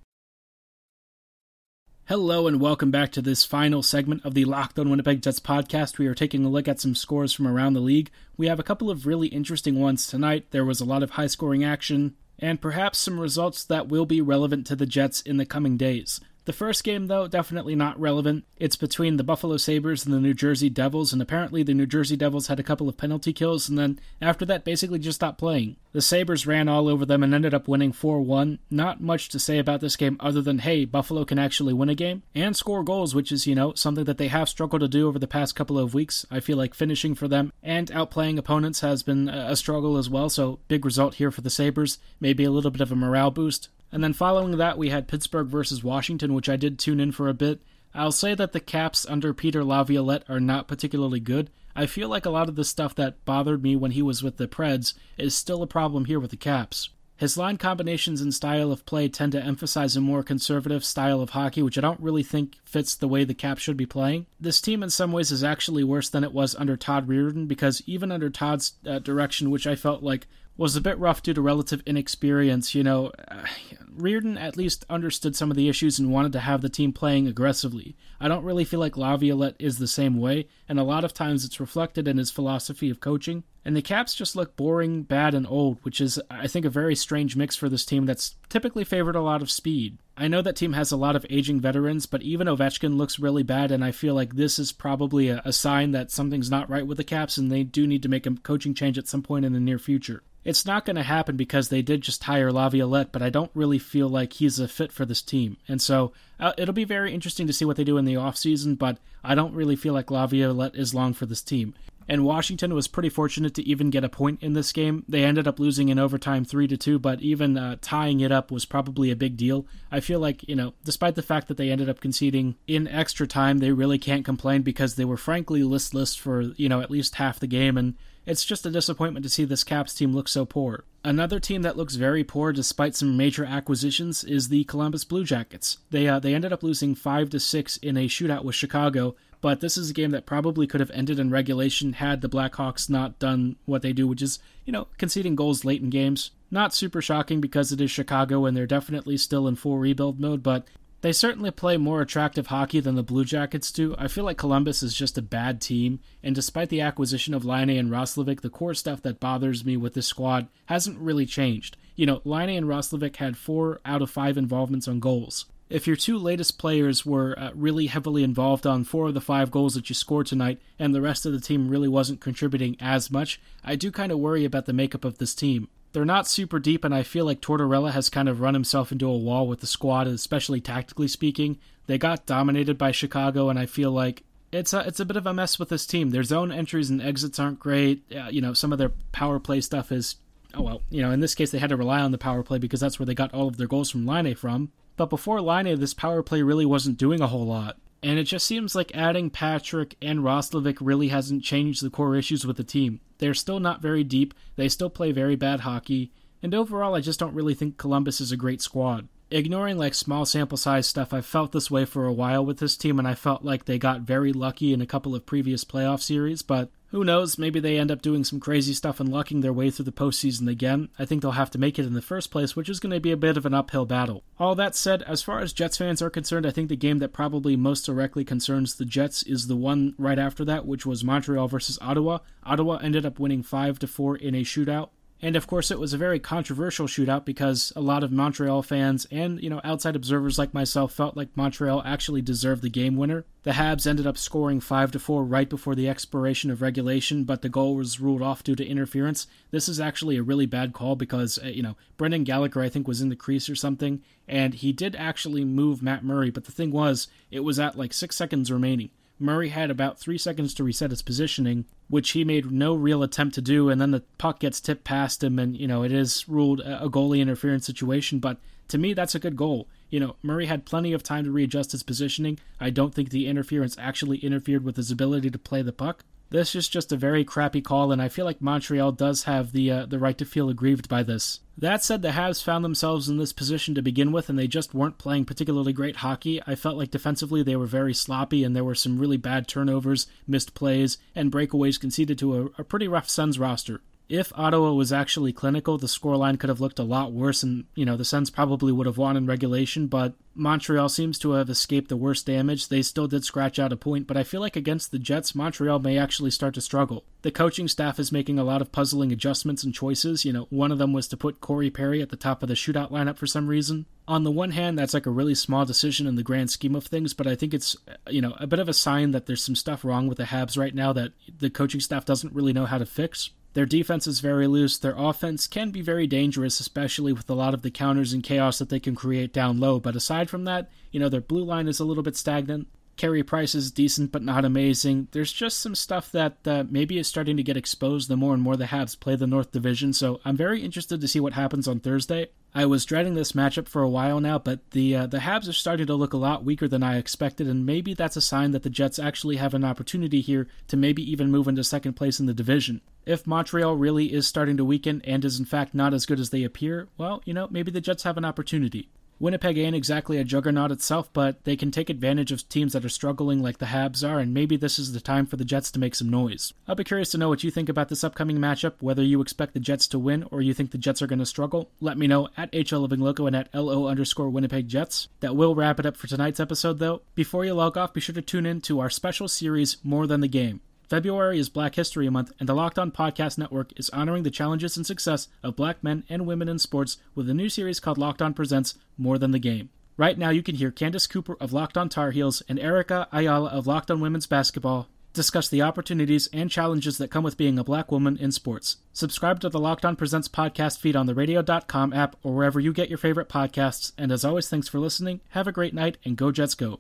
Hello 2.07 2.45
and 2.45 2.61
welcome 2.61 2.91
back 2.91 3.11
to 3.13 3.21
this 3.23 3.45
final 3.45 3.81
segment 3.81 4.23
of 4.23 4.35
the 4.35 4.45
Locked 4.45 4.77
On 4.77 4.91
Winnipeg 4.91 5.23
Jets 5.23 5.39
podcast. 5.39 5.97
We 5.97 6.05
are 6.05 6.13
taking 6.13 6.45
a 6.45 6.49
look 6.49 6.67
at 6.67 6.79
some 6.79 6.93
scores 6.93 7.33
from 7.33 7.47
around 7.47 7.73
the 7.73 7.79
league. 7.79 8.11
We 8.37 8.45
have 8.45 8.59
a 8.59 8.63
couple 8.63 8.91
of 8.91 9.07
really 9.07 9.29
interesting 9.29 9.79
ones 9.79 10.05
tonight. 10.05 10.45
There 10.51 10.63
was 10.63 10.79
a 10.79 10.85
lot 10.85 11.01
of 11.01 11.09
high 11.09 11.25
scoring 11.25 11.63
action, 11.63 12.15
and 12.37 12.61
perhaps 12.61 12.99
some 12.99 13.19
results 13.19 13.63
that 13.63 13.87
will 13.87 14.05
be 14.05 14.21
relevant 14.21 14.67
to 14.67 14.75
the 14.75 14.85
Jets 14.85 15.19
in 15.21 15.37
the 15.37 15.47
coming 15.47 15.77
days. 15.77 16.19
The 16.45 16.53
first 16.53 16.83
game, 16.83 17.07
though, 17.07 17.27
definitely 17.27 17.73
not 17.73 17.99
relevant. 17.99 18.45
It's 18.57 18.75
between 18.75 19.17
the 19.17 19.23
Buffalo 19.23 19.57
Sabres 19.57 20.05
and 20.05 20.13
the 20.13 20.19
New 20.19 20.35
Jersey 20.35 20.69
Devils, 20.69 21.11
and 21.11 21.19
apparently 21.19 21.63
the 21.63 21.73
New 21.73 21.87
Jersey 21.87 22.15
Devils 22.15 22.47
had 22.47 22.59
a 22.59 22.63
couple 22.63 22.87
of 22.87 22.97
penalty 22.97 23.33
kills, 23.33 23.67
and 23.67 23.79
then 23.79 23.99
after 24.21 24.45
that, 24.45 24.63
basically 24.63 24.99
just 24.99 25.15
stopped 25.15 25.39
playing. 25.39 25.75
The 25.91 26.01
Sabres 26.01 26.45
ran 26.45 26.69
all 26.69 26.87
over 26.87 27.03
them 27.03 27.23
and 27.23 27.33
ended 27.33 27.55
up 27.55 27.67
winning 27.67 27.91
4 27.91 28.21
1. 28.21 28.59
Not 28.69 29.01
much 29.01 29.29
to 29.29 29.39
say 29.39 29.57
about 29.57 29.81
this 29.81 29.95
game 29.95 30.17
other 30.19 30.41
than, 30.41 30.59
hey, 30.59 30.85
Buffalo 30.85 31.25
can 31.25 31.39
actually 31.39 31.73
win 31.73 31.89
a 31.89 31.95
game 31.95 32.21
and 32.35 32.55
score 32.55 32.83
goals, 32.83 33.15
which 33.15 33.31
is, 33.31 33.47
you 33.47 33.55
know, 33.55 33.73
something 33.73 34.03
that 34.03 34.19
they 34.19 34.27
have 34.27 34.47
struggled 34.47 34.81
to 34.81 34.87
do 34.87 35.07
over 35.07 35.17
the 35.17 35.27
past 35.27 35.55
couple 35.55 35.79
of 35.79 35.95
weeks. 35.95 36.27
I 36.29 36.41
feel 36.41 36.57
like 36.57 36.75
finishing 36.75 37.15
for 37.15 37.27
them 37.27 37.53
and 37.63 37.89
outplaying 37.91 38.37
opponents 38.37 38.81
has 38.81 39.01
been 39.01 39.29
a 39.29 39.55
struggle 39.55 39.97
as 39.97 40.11
well, 40.11 40.29
so 40.29 40.59
big 40.67 40.85
result 40.85 41.15
here 41.15 41.31
for 41.31 41.41
the 41.41 41.49
Sabres. 41.49 41.97
Maybe 42.19 42.43
a 42.43 42.51
little 42.51 42.71
bit 42.71 42.81
of 42.81 42.91
a 42.91 42.95
morale 42.95 43.31
boost. 43.31 43.69
And 43.95 44.03
then 44.03 44.11
following 44.11 44.57
that, 44.57 44.77
we 44.77 44.89
had 44.89 45.07
Pittsburgh 45.07 45.47
versus 45.47 45.81
Washington, 45.81 46.33
which 46.33 46.49
I 46.49 46.57
did 46.57 46.77
tune 46.77 46.99
in 46.99 47.13
for 47.13 47.29
a 47.29 47.33
bit. 47.33 47.61
I'll 47.93 48.11
say 48.11 48.35
that 48.35 48.51
the 48.51 48.59
Caps 48.59 49.05
under 49.07 49.33
Peter 49.33 49.63
Laviolette 49.63 50.25
are 50.27 50.41
not 50.41 50.67
particularly 50.67 51.21
good. 51.21 51.49
I 51.77 51.85
feel 51.85 52.09
like 52.09 52.25
a 52.25 52.29
lot 52.29 52.49
of 52.49 52.57
the 52.57 52.65
stuff 52.65 52.93
that 52.95 53.23
bothered 53.23 53.63
me 53.63 53.77
when 53.77 53.91
he 53.91 54.01
was 54.01 54.21
with 54.21 54.35
the 54.35 54.49
Preds 54.49 54.95
is 55.17 55.33
still 55.33 55.63
a 55.63 55.65
problem 55.65 56.03
here 56.03 56.19
with 56.19 56.31
the 56.31 56.35
Caps. 56.35 56.89
His 57.15 57.37
line 57.37 57.55
combinations 57.55 58.19
and 58.19 58.33
style 58.33 58.69
of 58.73 58.85
play 58.85 59.07
tend 59.07 59.31
to 59.31 59.41
emphasize 59.41 59.95
a 59.95 60.01
more 60.01 60.23
conservative 60.23 60.83
style 60.83 61.21
of 61.21 61.29
hockey, 61.29 61.61
which 61.61 61.77
I 61.77 61.81
don't 61.81 62.01
really 62.01 62.23
think 62.23 62.57
fits 62.65 62.95
the 62.95 63.07
way 63.07 63.23
the 63.23 63.33
Caps 63.33 63.61
should 63.61 63.77
be 63.77 63.85
playing. 63.85 64.25
This 64.37 64.59
team, 64.59 64.83
in 64.83 64.89
some 64.89 65.13
ways, 65.13 65.31
is 65.31 65.41
actually 65.41 65.85
worse 65.85 66.09
than 66.09 66.25
it 66.25 66.33
was 66.33 66.53
under 66.53 66.75
Todd 66.75 67.07
Reirden, 67.07 67.47
because 67.47 67.81
even 67.85 68.11
under 68.11 68.29
Todd's 68.29 68.73
uh, 68.85 68.99
direction, 68.99 69.51
which 69.51 69.65
I 69.65 69.75
felt 69.75 70.03
like 70.03 70.27
was 70.57 70.75
a 70.75 70.81
bit 70.81 70.97
rough 70.97 71.21
due 71.21 71.33
to 71.33 71.41
relative 71.41 71.81
inexperience. 71.85 72.73
You 72.73 72.83
know, 72.83 73.11
Reirden 73.97 74.39
at 74.39 74.57
least 74.57 74.85
understood 74.89 75.35
some 75.35 75.49
of 75.49 75.57
the 75.57 75.69
issues 75.69 75.99
and 75.99 76.11
wanted 76.11 76.33
to 76.33 76.41
have 76.41 76.61
the 76.61 76.69
team 76.69 76.91
playing 76.91 77.27
aggressively. 77.27 77.95
I 78.19 78.27
don't 78.27 78.43
really 78.43 78.65
feel 78.65 78.79
like 78.79 78.97
Laviolette 78.97 79.55
is 79.57 79.77
the 79.77 79.87
same 79.87 80.17
way, 80.17 80.47
and 80.67 80.79
a 80.79 80.83
lot 80.83 81.03
of 81.03 81.13
times 81.13 81.45
it's 81.45 81.59
reflected 81.59 82.07
in 82.07 82.17
his 82.17 82.31
philosophy 82.31 82.89
of 82.89 82.99
coaching. 82.99 83.43
And 83.63 83.75
the 83.75 83.81
Caps 83.81 84.13
just 84.13 84.35
look 84.35 84.55
boring, 84.55 85.03
bad, 85.03 85.33
and 85.33 85.47
old, 85.47 85.79
which 85.83 85.99
is, 85.99 86.19
I 86.29 86.47
think, 86.47 86.65
a 86.65 86.69
very 86.69 86.95
strange 86.95 87.35
mix 87.35 87.55
for 87.55 87.67
this 87.67 87.85
team 87.85 88.05
that's 88.05 88.35
typically 88.47 88.83
favored 88.83 89.15
a 89.15 89.21
lot 89.21 89.41
of 89.41 89.49
speed. 89.49 89.97
I 90.17 90.27
know 90.27 90.41
that 90.41 90.55
team 90.55 90.73
has 90.73 90.91
a 90.91 90.97
lot 90.97 91.15
of 91.15 91.25
aging 91.29 91.61
veterans, 91.61 92.05
but 92.05 92.21
even 92.21 92.47
Ovechkin 92.47 92.95
looks 92.95 93.17
really 93.17 93.43
bad, 93.43 93.71
and 93.71 93.83
I 93.83 93.91
feel 93.91 94.13
like 94.13 94.35
this 94.35 94.59
is 94.59 94.71
probably 94.71 95.29
a, 95.29 95.41
a 95.43 95.51
sign 95.51 95.91
that 95.91 96.11
something's 96.11 96.51
not 96.51 96.69
right 96.69 96.85
with 96.85 96.97
the 96.97 97.03
Caps, 97.03 97.37
and 97.37 97.51
they 97.51 97.63
do 97.63 97.87
need 97.87 98.03
to 98.03 98.09
make 98.09 98.25
a 98.25 98.35
coaching 98.35 98.73
change 98.73 98.97
at 98.97 99.07
some 99.07 99.23
point 99.23 99.45
in 99.45 99.53
the 99.53 99.59
near 99.59 99.79
future. 99.79 100.21
It's 100.45 100.65
not 100.65 100.85
going 100.85 100.95
to 100.95 101.03
happen 101.03 101.35
because 101.35 101.69
they 101.69 101.81
did 101.81 102.01
just 102.01 102.23
hire 102.23 102.51
Laviolette, 102.51 103.11
but 103.11 103.23
I 103.23 103.31
don't 103.31 103.51
really 103.55 103.79
feel 103.79 104.07
like 104.07 104.33
he's 104.33 104.59
a 104.59 104.67
fit 104.67 104.91
for 104.91 105.03
this 105.03 105.23
team. 105.23 105.57
And 105.67 105.81
so 105.81 106.13
uh, 106.39 106.53
it'll 106.55 106.73
be 106.73 106.83
very 106.83 107.13
interesting 107.13 107.47
to 107.47 107.53
see 107.53 107.65
what 107.65 107.77
they 107.77 107.83
do 107.83 107.97
in 107.97 108.05
the 108.05 108.13
offseason, 108.13 108.77
but 108.77 108.99
I 109.23 109.33
don't 109.33 109.55
really 109.55 109.75
feel 109.75 109.93
like 109.93 110.11
Laviolette 110.11 110.75
is 110.75 110.93
long 110.93 111.13
for 111.13 111.25
this 111.25 111.41
team. 111.41 111.73
And 112.07 112.23
Washington 112.23 112.73
was 112.73 112.87
pretty 112.87 113.09
fortunate 113.09 113.53
to 113.55 113.67
even 113.67 113.89
get 113.89 114.03
a 114.03 114.09
point 114.09 114.43
in 114.43 114.53
this 114.53 114.71
game. 114.71 115.03
They 115.07 115.23
ended 115.23 115.47
up 115.47 115.59
losing 115.59 115.89
in 115.89 115.97
overtime 115.97 116.45
3 116.45 116.67
to 116.67 116.77
2, 116.77 116.99
but 116.99 117.21
even 117.21 117.57
uh, 117.57 117.77
tying 117.81 118.19
it 118.19 118.31
up 118.31 118.51
was 118.51 118.65
probably 118.65 119.09
a 119.09 119.15
big 119.15 119.37
deal. 119.37 119.65
I 119.91 119.99
feel 119.99 120.19
like, 120.19 120.47
you 120.47 120.55
know, 120.55 120.73
despite 120.83 121.15
the 121.15 121.23
fact 121.23 121.47
that 121.47 121.57
they 121.57 121.71
ended 121.71 121.89
up 121.89 122.01
conceding 122.01 122.55
in 122.67 122.87
extra 122.87 123.25
time, 123.25 123.57
they 123.57 123.71
really 123.71 123.97
can't 123.97 124.25
complain 124.25 124.61
because 124.61 124.95
they 124.95 125.05
were 125.05 125.17
frankly 125.17 125.63
listless 125.63 126.15
for, 126.15 126.41
you 126.41 126.69
know, 126.69 126.81
at 126.81 126.91
least 126.91 127.15
half 127.15 127.39
the 127.39 127.47
game 127.47 127.77
and 127.77 127.95
it's 128.25 128.45
just 128.45 128.65
a 128.65 128.71
disappointment 128.71 129.23
to 129.23 129.29
see 129.29 129.45
this 129.45 129.63
Caps 129.63 129.93
team 129.93 130.13
look 130.13 130.27
so 130.27 130.45
poor. 130.45 130.83
Another 131.05 131.39
team 131.39 131.61
that 131.61 131.77
looks 131.77 131.93
very 131.93 132.23
poor 132.23 132.51
despite 132.51 132.95
some 132.95 133.15
major 133.15 133.45
acquisitions 133.45 134.23
is 134.23 134.49
the 134.49 134.63
Columbus 134.63 135.03
Blue 135.03 135.23
Jackets. 135.23 135.77
They 135.91 136.07
uh, 136.07 136.17
they 136.17 136.33
ended 136.33 136.51
up 136.51 136.63
losing 136.63 136.95
5 136.95 137.29
to 137.29 137.39
6 137.39 137.77
in 137.77 137.95
a 137.95 138.07
shootout 138.07 138.43
with 138.43 138.55
Chicago, 138.55 139.15
but 139.39 139.59
this 139.59 139.77
is 139.77 139.91
a 139.91 139.93
game 139.93 140.09
that 140.09 140.25
probably 140.25 140.65
could 140.65 140.79
have 140.79 140.89
ended 140.89 141.19
in 141.19 141.29
regulation 141.29 141.93
had 141.93 142.21
the 142.21 142.27
Blackhawks 142.27 142.89
not 142.89 143.19
done 143.19 143.55
what 143.65 143.83
they 143.83 143.93
do, 143.93 144.07
which 144.07 144.23
is, 144.23 144.39
you 144.65 144.73
know, 144.73 144.87
conceding 144.97 145.35
goals 145.35 145.63
late 145.63 145.79
in 145.79 145.91
games. 145.91 146.31
Not 146.49 146.73
super 146.73 147.03
shocking 147.03 147.39
because 147.39 147.71
it 147.71 147.81
is 147.81 147.91
Chicago 147.91 148.45
and 148.45 148.57
they're 148.57 148.65
definitely 148.65 149.17
still 149.17 149.47
in 149.47 149.57
full 149.57 149.77
rebuild 149.77 150.19
mode, 150.19 150.41
but 150.41 150.65
they 151.05 151.13
certainly 151.13 151.51
play 151.51 151.77
more 151.77 152.01
attractive 152.01 152.47
hockey 152.47 152.79
than 152.79 152.95
the 152.95 153.03
Blue 153.03 153.23
Jackets 153.23 153.71
do. 153.71 153.93
I 153.95 154.07
feel 154.07 154.23
like 154.23 154.39
Columbus 154.39 154.81
is 154.81 154.95
just 154.95 155.19
a 155.19 155.21
bad 155.21 155.61
team, 155.61 155.99
and 156.23 156.33
despite 156.33 156.69
the 156.69 156.81
acquisition 156.81 157.35
of 157.35 157.45
Laine 157.45 157.69
and 157.69 157.91
Roslovic, 157.91 158.41
the 158.41 158.49
core 158.49 158.73
stuff 158.73 159.03
that 159.03 159.19
bothers 159.19 159.63
me 159.63 159.77
with 159.77 159.93
this 159.93 160.07
squad 160.07 160.47
hasn't 160.65 160.97
really 160.97 161.27
changed. 161.27 161.77
You 161.95 162.07
know, 162.07 162.21
Laine 162.23 162.57
and 162.57 162.65
Roslovic 162.65 163.17
had 163.17 163.37
four 163.37 163.81
out 163.85 164.01
of 164.01 164.09
five 164.09 164.35
involvements 164.35 164.87
on 164.87 164.99
goals. 164.99 165.45
If 165.69 165.85
your 165.85 165.95
two 165.95 166.17
latest 166.17 166.57
players 166.57 167.05
were 167.05 167.37
uh, 167.37 167.51
really 167.53 167.85
heavily 167.85 168.23
involved 168.23 168.65
on 168.65 168.83
four 168.83 169.09
of 169.09 169.13
the 169.13 169.21
five 169.21 169.51
goals 169.51 169.75
that 169.75 169.87
you 169.89 169.93
scored 169.93 170.25
tonight, 170.25 170.59
and 170.79 170.95
the 170.95 171.01
rest 171.01 171.27
of 171.27 171.33
the 171.33 171.39
team 171.39 171.69
really 171.69 171.87
wasn't 171.87 172.19
contributing 172.19 172.77
as 172.79 173.11
much, 173.11 173.39
I 173.63 173.75
do 173.75 173.91
kind 173.91 174.11
of 174.11 174.17
worry 174.17 174.43
about 174.43 174.65
the 174.65 174.73
makeup 174.73 175.05
of 175.05 175.19
this 175.19 175.35
team. 175.35 175.67
They're 175.95 176.03
not 176.03 176.27
super 176.27 176.59
deep, 176.59 176.83
and 176.83 176.93
I 176.93 177.03
feel 177.03 177.23
like 177.23 177.39
Tortorella 177.39 177.93
has 177.93 178.09
kind 178.09 178.27
of 178.27 178.41
run 178.41 178.53
himself 178.53 178.91
into 178.91 179.07
a 179.07 179.17
wall 179.17 179.47
with 179.47 179.61
the 179.61 179.65
squad, 179.65 180.07
especially 180.07 180.59
tactically 180.59 181.07
speaking. 181.07 181.57
They 181.87 181.97
got 181.97 182.25
dominated 182.25 182.77
by 182.77 182.91
Chicago, 182.91 183.47
and 183.47 183.57
I 183.57 183.65
feel 183.65 183.91
like 183.91 184.23
it's 184.51 184.73
a 184.73 184.81
it's 184.81 184.99
a 184.99 185.05
bit 185.05 185.15
of 185.15 185.25
a 185.25 185.33
mess 185.33 185.57
with 185.57 185.69
this 185.69 185.85
team. 185.85 186.09
Their 186.09 186.23
zone 186.23 186.51
entries 186.51 186.89
and 186.89 187.01
exits 187.01 187.39
aren't 187.39 187.61
great. 187.61 188.03
Uh, 188.13 188.27
you 188.27 188.41
know, 188.41 188.51
some 188.51 188.73
of 188.73 188.77
their 188.77 188.91
power 189.13 189.39
play 189.39 189.61
stuff 189.61 189.89
is 189.89 190.17
oh 190.53 190.63
well. 190.63 190.81
You 190.89 191.01
know, 191.01 191.11
in 191.11 191.21
this 191.21 191.33
case, 191.33 191.51
they 191.51 191.59
had 191.59 191.69
to 191.69 191.77
rely 191.77 192.01
on 192.01 192.11
the 192.11 192.17
power 192.17 192.43
play 192.43 192.57
because 192.57 192.81
that's 192.81 192.99
where 192.99 193.05
they 193.05 193.15
got 193.15 193.33
all 193.33 193.47
of 193.47 193.55
their 193.55 193.65
goals 193.65 193.89
from 193.89 194.05
Laine 194.05 194.35
from. 194.35 194.73
But 194.97 195.09
before 195.09 195.39
Laine, 195.39 195.79
this 195.79 195.93
power 195.93 196.21
play 196.21 196.41
really 196.41 196.65
wasn't 196.65 196.97
doing 196.97 197.21
a 197.21 197.27
whole 197.27 197.45
lot. 197.45 197.77
And 198.03 198.19
it 198.19 198.25
just 198.25 198.45
seems 198.45 198.75
like 198.75 198.93
adding 198.93 199.31
Patrik 199.31 199.93
and 200.01 200.19
Roslovic 200.19 200.79
really 200.81 201.07
hasn't 201.07 201.43
changed 201.43 201.81
the 201.81 201.89
core 201.89 202.17
issues 202.17 202.45
with 202.45 202.57
the 202.57 202.65
team. 202.65 202.99
They're 203.17 203.33
still 203.33 203.59
not 203.59 203.81
very 203.81 204.03
deep, 204.03 204.33
they 204.55 204.69
still 204.69 204.89
play 204.89 205.11
very 205.11 205.35
bad 205.35 205.61
hockey, 205.61 206.11
and 206.43 206.53
overall, 206.53 206.95
I 206.95 207.01
just 207.01 207.19
don't 207.19 207.33
really 207.33 207.53
think 207.53 207.77
Columbus 207.77 208.21
is 208.21 208.31
a 208.31 208.37
great 208.37 208.61
squad. 208.61 209.07
Ignoring 209.35 209.77
like 209.77 209.93
small 209.93 210.25
sample 210.25 210.57
size 210.57 210.87
stuff, 210.87 211.13
I've 211.13 211.25
felt 211.25 211.51
this 211.51 211.69
way 211.69 211.83
for 211.83 212.05
a 212.05 212.13
while 212.13 212.45
with 212.45 212.59
this 212.59 212.77
team, 212.77 212.99
and 212.99 213.05
I 213.05 213.15
felt 213.15 213.43
like 213.43 213.65
they 213.65 213.77
got 213.77 213.99
very 213.99 214.31
lucky 214.31 214.71
in 214.71 214.79
a 214.79 214.85
couple 214.85 215.13
of 215.13 215.25
previous 215.25 215.65
playoff 215.65 216.01
series, 216.01 216.41
but 216.41 216.69
who 216.91 217.03
knows? 217.03 217.37
Maybe 217.37 217.59
they 217.59 217.77
end 217.77 217.91
up 217.91 218.01
doing 218.01 218.23
some 218.23 218.39
crazy 218.39 218.73
stuff 218.73 219.01
and 219.01 219.11
lucking 219.11 219.41
their 219.41 219.51
way 219.51 219.69
through 219.69 219.83
the 219.83 219.91
postseason 219.91 220.49
again. 220.49 220.87
I 220.97 221.03
think 221.03 221.21
they'll 221.21 221.31
have 221.31 221.51
to 221.51 221.57
make 221.57 221.77
it 221.77 221.85
in 221.85 221.91
the 221.91 222.01
first 222.01 222.31
place, 222.31 222.55
which 222.55 222.69
is 222.69 222.79
going 222.79 222.93
to 222.93 223.01
be 223.01 223.11
a 223.11 223.17
bit 223.17 223.35
of 223.35 223.45
an 223.45 223.53
uphill 223.53 223.85
battle. 223.85 224.23
All 224.39 224.55
that 224.55 224.73
said, 224.73 225.03
as 225.03 225.21
far 225.21 225.41
as 225.41 225.51
Jets 225.51 225.75
fans 225.75 226.01
are 226.01 226.09
concerned, 226.09 226.45
I 226.45 226.51
think 226.51 226.69
the 226.69 226.77
game 226.77 226.99
that 226.99 227.11
probably 227.11 227.57
most 227.57 227.85
directly 227.85 228.23
concerns 228.23 228.75
the 228.75 228.85
Jets 228.85 229.21
is 229.23 229.47
the 229.47 229.57
one 229.57 229.95
right 229.97 230.17
after 230.17 230.45
that, 230.45 230.65
which 230.65 230.85
was 230.85 231.03
Montreal 231.03 231.49
versus 231.49 231.77
Ottawa. 231.81 232.19
Ottawa 232.45 232.77
ended 232.77 233.05
up 233.05 233.19
winning 233.19 233.43
5 233.43 233.79
to 233.79 233.87
4 233.87 234.15
in 234.15 234.33
a 234.33 234.45
shootout. 234.45 234.91
And 235.21 235.35
of 235.35 235.47
course, 235.47 235.71
it 235.71 235.79
was 235.79 235.93
a 235.93 235.97
very 235.97 236.19
controversial 236.19 236.87
shootout 236.87 237.23
because 237.23 237.71
a 237.75 237.81
lot 237.81 238.03
of 238.03 238.11
Montreal 238.11 238.61
fans 238.61 239.07
and, 239.09 239.41
you 239.41 239.49
know, 239.49 239.61
outside 239.63 239.95
observers 239.95 240.37
like 240.37 240.53
myself 240.53 240.93
felt 240.93 241.15
like 241.15 241.35
Montreal 241.35 241.81
actually 241.85 242.21
deserved 242.21 242.61
the 242.61 242.69
game 242.69 242.97
winner. 242.97 243.25
The 243.43 243.51
Habs 243.51 243.87
ended 243.87 244.05
up 244.05 244.17
scoring 244.17 244.59
5 244.59 244.91
to 244.91 244.99
4 244.99 245.23
right 245.23 245.49
before 245.49 245.73
the 245.73 245.87
expiration 245.87 246.51
of 246.51 246.61
regulation, 246.61 247.23
but 247.23 247.41
the 247.41 247.49
goal 247.49 247.75
was 247.75 247.99
ruled 247.99 248.21
off 248.21 248.43
due 248.43 248.55
to 248.55 248.65
interference. 248.65 249.25
This 249.51 249.69
is 249.69 249.79
actually 249.79 250.17
a 250.17 250.23
really 250.23 250.45
bad 250.45 250.73
call 250.73 250.95
because, 250.95 251.39
uh, 251.41 251.47
you 251.47 251.63
know, 251.63 251.77
Brendan 251.97 252.25
Gallagher, 252.25 252.61
I 252.61 252.69
think, 252.69 252.87
was 252.87 253.01
in 253.01 253.09
the 253.09 253.15
crease 253.15 253.49
or 253.49 253.55
something, 253.55 254.01
and 254.27 254.53
he 254.53 254.73
did 254.73 254.95
actually 254.95 255.45
move 255.45 255.81
Matt 255.81 256.03
Murray, 256.03 256.29
but 256.29 256.43
the 256.43 256.51
thing 256.51 256.71
was, 256.71 257.07
it 257.31 257.39
was 257.39 257.57
at 257.57 257.77
like 257.77 257.93
6 257.93 258.15
seconds 258.15 258.51
remaining. 258.51 258.89
Murray 259.17 259.49
had 259.49 259.71
about 259.71 259.97
three 259.97 260.17
seconds 260.17 260.53
to 260.53 260.63
reset 260.63 260.89
his 260.89 261.01
positioning, 261.01 261.65
which 261.87 262.11
he 262.11 262.23
made 262.23 262.51
no 262.51 262.73
real 262.73 263.03
attempt 263.03 263.35
to 263.35 263.41
do, 263.41 263.69
and 263.69 263.79
then 263.79 263.91
the 263.91 264.03
puck 264.17 264.39
gets 264.39 264.59
tipped 264.59 264.83
past 264.83 265.23
him, 265.23 265.37
and 265.37 265.55
you 265.57 265.67
know 265.67 265.83
it 265.83 265.91
is 265.91 266.27
ruled 266.27 266.61
a 266.61 266.89
goalie 266.89 267.21
interference 267.21 267.65
situation. 267.65 268.19
But 268.19 268.37
to 268.69 268.77
me, 268.77 268.93
that's 268.93 269.15
a 269.15 269.19
good 269.19 269.35
goal. 269.35 269.67
You 269.89 269.99
know, 269.99 270.15
Murray 270.23 270.47
had 270.47 270.65
plenty 270.65 270.93
of 270.93 271.03
time 271.03 271.25
to 271.25 271.31
readjust 271.31 271.71
his 271.71 271.83
positioning. 271.83 272.39
I 272.59 272.69
don't 272.69 272.93
think 272.93 273.09
the 273.09 273.27
interference 273.27 273.77
actually 273.77 274.17
interfered 274.17 274.63
with 274.63 274.77
his 274.77 274.91
ability 274.91 275.29
to 275.29 275.37
play 275.37 275.61
the 275.61 275.71
puck. 275.71 276.03
This 276.31 276.55
is 276.55 276.67
just 276.67 276.91
a 276.91 276.97
very 276.97 277.23
crappy 277.23 277.61
call, 277.61 277.91
and 277.91 278.01
I 278.01 278.09
feel 278.09 278.25
like 278.25 278.41
Montreal 278.41 278.93
does 278.93 279.23
have 279.23 279.51
the 279.51 279.71
uh, 279.71 279.85
the 279.85 279.99
right 279.99 280.17
to 280.17 280.25
feel 280.25 280.49
aggrieved 280.49 280.89
by 280.89 281.03
this. 281.03 281.39
That 281.57 281.83
said, 281.83 282.01
the 282.01 282.09
Habs 282.09 282.43
found 282.43 282.65
themselves 282.65 283.07
in 283.07 283.17
this 283.17 283.31
position 283.31 283.75
to 283.75 283.81
begin 283.81 284.11
with, 284.11 284.27
and 284.27 284.37
they 284.37 284.47
just 284.47 284.73
weren't 284.73 284.97
playing 284.97 285.25
particularly 285.25 285.71
great 285.71 285.97
hockey. 285.97 286.41
I 286.45 286.55
felt 286.55 286.77
like 286.77 286.91
defensively 286.91 287.43
they 287.43 287.55
were 287.55 287.65
very 287.65 287.93
sloppy, 287.93 288.43
and 288.43 288.55
there 288.55 288.63
were 288.63 288.75
some 288.75 288.99
really 288.99 289.17
bad 289.17 289.47
turnovers, 289.47 290.07
missed 290.27 290.53
plays, 290.55 290.97
and 291.13 291.31
breakaways 291.31 291.79
conceded 291.79 292.17
to 292.19 292.35
a, 292.35 292.45
a 292.61 292.63
pretty 292.63 292.87
rough 292.87 293.07
Sens 293.07 293.39
roster. 293.39 293.81
If 294.07 294.31
Ottawa 294.35 294.73
was 294.73 294.93
actually 294.93 295.33
clinical, 295.33 295.77
the 295.77 295.87
scoreline 295.87 296.39
could 296.39 296.49
have 296.49 296.61
looked 296.61 296.77
a 296.77 296.83
lot 296.83 297.11
worse, 297.11 297.41
and, 297.41 297.65
you 297.73 297.85
know, 297.85 297.97
the 297.97 298.05
Sens 298.05 298.29
probably 298.29 298.71
would 298.71 298.85
have 298.85 298.99
won 298.99 299.17
in 299.17 299.25
regulation, 299.25 299.87
but 299.87 300.13
Montreal 300.35 300.89
seems 300.89 301.17
to 301.19 301.31
have 301.31 301.49
escaped 301.49 301.89
the 301.89 301.97
worst 301.97 302.27
damage. 302.27 302.67
They 302.67 302.83
still 302.83 303.07
did 303.07 303.23
scratch 303.23 303.57
out 303.57 303.73
a 303.73 303.77
point, 303.77 304.05
but 304.05 304.15
I 304.15 304.23
feel 304.23 304.41
like 304.41 304.55
against 304.55 304.91
the 304.91 304.99
Jets, 304.99 305.33
Montreal 305.33 305.79
may 305.79 305.97
actually 305.97 306.29
start 306.29 306.53
to 306.53 306.61
struggle. 306.61 307.03
The 307.23 307.31
coaching 307.31 307.67
staff 307.67 307.97
is 307.97 308.11
making 308.11 308.37
a 308.37 308.43
lot 308.43 308.61
of 308.61 308.71
puzzling 308.71 309.11
adjustments 309.11 309.63
and 309.63 309.73
choices. 309.73 310.23
You 310.23 310.33
know, 310.33 310.47
one 310.51 310.71
of 310.71 310.77
them 310.77 310.93
was 310.93 311.07
to 311.07 311.17
put 311.17 311.41
Corey 311.41 311.71
Perry 311.71 312.01
at 312.01 312.09
the 312.09 312.15
top 312.15 312.43
of 312.43 312.49
the 312.49 312.53
shootout 312.55 312.91
lineup 312.91 313.17
for 313.17 313.25
some 313.25 313.47
reason. 313.47 313.87
On 314.07 314.23
the 314.23 314.29
one 314.29 314.51
hand, 314.51 314.77
that's 314.77 314.93
like 314.93 315.07
a 315.07 315.11
really 315.11 315.33
small 315.33 315.65
decision 315.65 316.05
in 316.05 316.15
the 316.15 316.21
grand 316.21 316.51
scheme 316.51 316.75
of 316.75 316.85
things, 316.85 317.15
but 317.15 317.25
I 317.25 317.33
think 317.33 317.55
it's, 317.55 317.75
you 318.07 318.21
know, 318.21 318.35
a 318.39 318.45
bit 318.45 318.59
of 318.59 318.69
a 318.69 318.73
sign 318.73 319.11
that 319.11 319.25
there's 319.25 319.43
some 319.43 319.55
stuff 319.55 319.83
wrong 319.83 320.07
with 320.07 320.19
the 320.19 320.25
Habs 320.25 320.59
right 320.59 320.75
now 320.75 320.93
that 320.93 321.13
the 321.39 321.49
coaching 321.49 321.79
staff 321.79 322.05
doesn't 322.05 322.33
really 322.33 322.53
know 322.53 322.65
how 322.65 322.77
to 322.77 322.85
fix. 322.85 323.31
Their 323.55 323.65
defense 323.65 324.05
is 324.05 324.19
very 324.19 324.47
loose. 324.47 324.77
Their 324.77 324.95
offense 324.97 325.47
can 325.47 325.71
be 325.71 325.81
very 325.81 326.07
dangerous, 326.07 326.59
especially 326.59 327.13
with 327.13 327.29
a 327.29 327.33
lot 327.33 327.53
of 327.53 327.61
the 327.61 327.71
counters 327.71 328.11
and 328.11 328.21
chaos 328.21 328.59
that 328.59 328.67
they 328.67 328.81
can 328.81 328.95
create 328.95 329.31
down 329.31 329.61
low. 329.61 329.79
But 329.79 329.95
aside 329.95 330.29
from 330.29 330.43
that, 330.43 330.69
you 330.91 330.99
know, 330.99 331.07
their 331.07 331.21
blue 331.21 331.45
line 331.45 331.69
is 331.69 331.79
a 331.79 331.85
little 331.85 332.03
bit 332.03 332.17
stagnant. 332.17 332.67
Carey 332.97 333.23
Price 333.23 333.55
is 333.55 333.71
decent 333.71 334.11
but 334.11 334.23
not 334.23 334.43
amazing. 334.43 335.07
There's 335.11 335.31
just 335.31 335.59
some 335.59 335.73
stuff 335.73 336.11
that 336.11 336.45
uh, 336.45 336.65
maybe 336.69 336.97
is 336.97 337.07
starting 337.07 337.37
to 337.37 337.43
get 337.43 337.55
exposed 337.57 338.09
the 338.09 338.17
more 338.17 338.33
and 338.33 338.43
more 338.43 338.57
the 338.57 338.65
Habs 338.65 338.99
play 338.99 339.15
the 339.15 339.25
North 339.25 339.53
Division, 339.53 339.93
so 339.93 340.19
I'm 340.25 340.37
very 340.37 340.61
interested 340.61 340.99
to 340.99 341.07
see 341.07 341.21
what 341.21 341.33
happens 341.33 341.67
on 341.67 341.79
Thursday. 341.79 342.27
I 342.57 342.65
was 342.65 342.85
dreading 342.85 343.15
this 343.15 343.33
matchup 343.33 343.67
for 343.67 343.81
a 343.81 343.89
while 343.89 344.21
now, 344.21 344.39
but 344.39 344.71
the 344.71 344.95
uh, 344.95 345.07
the 345.07 345.17
Habs 345.17 345.49
are 345.49 345.53
starting 345.53 345.87
to 345.87 345.93
look 345.93 346.13
a 346.13 346.17
lot 346.17 346.45
weaker 346.45 346.69
than 346.69 346.83
I 346.83 346.97
expected, 346.97 347.49
and 347.49 347.65
maybe 347.65 347.93
that's 347.93 348.15
a 348.15 348.21
sign 348.21 348.51
that 348.51 348.63
the 348.63 348.69
Jets 348.69 348.97
actually 348.97 349.35
have 349.35 349.53
an 349.53 349.65
opportunity 349.65 350.21
here 350.21 350.47
to 350.69 350.77
maybe 350.77 351.03
even 351.11 351.29
move 351.29 351.49
into 351.49 351.65
second 351.65 351.93
place 351.97 352.17
in 352.17 352.27
the 352.27 352.33
division. 352.33 352.79
If 353.05 353.27
Montreal 353.27 353.75
really 353.75 354.13
is 354.13 354.25
starting 354.25 354.55
to 354.55 354.63
weaken 354.63 355.01
and 355.03 355.25
is 355.25 355.37
in 355.37 355.43
fact 355.43 355.75
not 355.75 355.93
as 355.93 356.05
good 356.05 356.17
as 356.17 356.29
they 356.29 356.45
appear, 356.45 356.87
well, 356.97 357.21
you 357.25 357.33
know, 357.33 357.49
maybe 357.51 357.71
the 357.71 357.81
Jets 357.81 358.03
have 358.03 358.15
an 358.15 358.23
opportunity. 358.23 358.87
Winnipeg 359.17 359.57
ain't 359.57 359.75
exactly 359.75 360.17
a 360.17 360.23
juggernaut 360.23 360.71
itself, 360.71 361.11
but 361.13 361.43
they 361.45 361.55
can 361.55 361.71
take 361.71 361.89
advantage 361.89 362.31
of 362.31 362.47
teams 362.49 362.73
that 362.73 362.83
are 362.83 362.89
struggling 362.89 363.41
like 363.41 363.59
the 363.59 363.67
Habs 363.67 364.07
are, 364.07 364.19
and 364.19 364.33
maybe 364.33 364.57
this 364.57 364.77
is 364.77 364.91
the 364.91 364.99
time 364.99 365.25
for 365.25 365.37
the 365.37 365.45
Jets 365.45 365.71
to 365.71 365.79
make 365.79 365.95
some 365.95 366.09
noise. 366.09 366.53
I'll 366.67 366.75
be 366.75 366.83
curious 366.83 367.11
to 367.11 367.17
know 367.17 367.29
what 367.29 367.43
you 367.43 367.49
think 367.49 367.69
about 367.69 367.89
this 367.89 368.03
upcoming 368.03 368.37
matchup, 368.37 368.73
whether 368.81 369.03
you 369.03 369.21
expect 369.21 369.53
the 369.53 369.59
Jets 369.59 369.87
to 369.89 369.99
win 369.99 370.27
or 370.31 370.41
you 370.41 370.53
think 370.53 370.71
the 370.71 370.77
Jets 370.77 371.01
are 371.01 371.07
going 371.07 371.19
to 371.19 371.25
struggle. 371.25 371.69
Let 371.79 371.97
me 371.97 372.07
know 372.07 372.27
at 372.35 372.51
HLLivingLoco 372.51 373.27
and 373.27 373.35
at 373.35 373.53
LO 373.53 373.87
underscore 373.87 374.29
Winnipeg 374.29 374.67
Jets. 374.67 375.07
That 375.21 375.35
will 375.35 375.55
wrap 375.55 375.79
it 375.79 375.85
up 375.85 375.95
for 375.95 376.07
tonight's 376.07 376.39
episode, 376.39 376.79
though. 376.79 377.01
Before 377.15 377.45
you 377.45 377.53
log 377.53 377.77
off, 377.77 377.93
be 377.93 378.01
sure 378.01 378.15
to 378.15 378.21
tune 378.21 378.45
in 378.45 378.59
to 378.61 378.79
our 378.81 378.89
special 378.89 379.27
series, 379.27 379.77
More 379.83 380.07
Than 380.07 380.19
the 380.19 380.27
Game. 380.27 380.61
February 380.89 381.39
is 381.39 381.49
Black 381.49 381.75
History 381.75 382.09
Month, 382.09 382.31
and 382.39 382.47
the 382.47 382.53
Locked 382.53 382.77
On 382.77 382.91
Podcast 382.91 383.37
Network 383.37 383.71
is 383.77 383.89
honoring 383.89 384.23
the 384.23 384.31
challenges 384.31 384.77
and 384.77 384.85
success 384.85 385.27
of 385.43 385.55
black 385.55 385.83
men 385.83 386.03
and 386.09 386.25
women 386.25 386.47
in 386.47 386.59
sports 386.59 386.97
with 387.15 387.29
a 387.29 387.33
new 387.33 387.49
series 387.49 387.79
called 387.79 387.97
Locked 387.97 388.21
On 388.21 388.33
Presents 388.33 388.75
More 388.97 389.17
Than 389.17 389.31
the 389.31 389.39
Game. 389.39 389.69
Right 389.97 390.17
now, 390.17 390.29
you 390.29 390.43
can 390.43 390.55
hear 390.55 390.71
Candace 390.71 391.07
Cooper 391.07 391.37
of 391.39 391.53
Locked 391.53 391.77
On 391.77 391.89
Tar 391.89 392.11
Heels 392.11 392.43
and 392.47 392.59
Erica 392.59 393.07
Ayala 393.11 393.49
of 393.49 393.65
Locked 393.65 393.89
On 393.89 393.99
Women's 393.99 394.27
Basketball 394.27 394.87
discuss 395.15 395.47
the 395.47 395.61
opportunities 395.61 396.29
and 396.31 396.51
challenges 396.51 396.97
that 396.99 397.09
come 397.09 397.23
with 397.23 397.37
being 397.37 397.57
a 397.57 397.63
black 397.63 397.91
woman 397.91 398.17
in 398.17 398.31
sports. 398.31 398.77
Subscribe 398.93 399.39
to 399.39 399.49
the 399.49 399.59
Locked 399.59 399.85
On 399.85 399.95
Presents 399.95 400.27
podcast 400.27 400.79
feed 400.79 400.95
on 400.95 401.07
the 401.07 401.15
radio.com 401.15 401.93
app 401.93 402.17
or 402.21 402.35
wherever 402.35 402.59
you 402.59 402.73
get 402.73 402.89
your 402.89 402.97
favorite 402.97 403.29
podcasts. 403.29 403.93
And 403.97 404.11
as 404.11 404.23
always, 404.23 404.49
thanks 404.49 404.67
for 404.67 404.79
listening. 404.79 405.21
Have 405.29 405.47
a 405.47 405.51
great 405.51 405.73
night 405.73 405.97
and 406.05 406.17
go 406.17 406.31
Jets 406.31 406.53
go. 406.53 406.73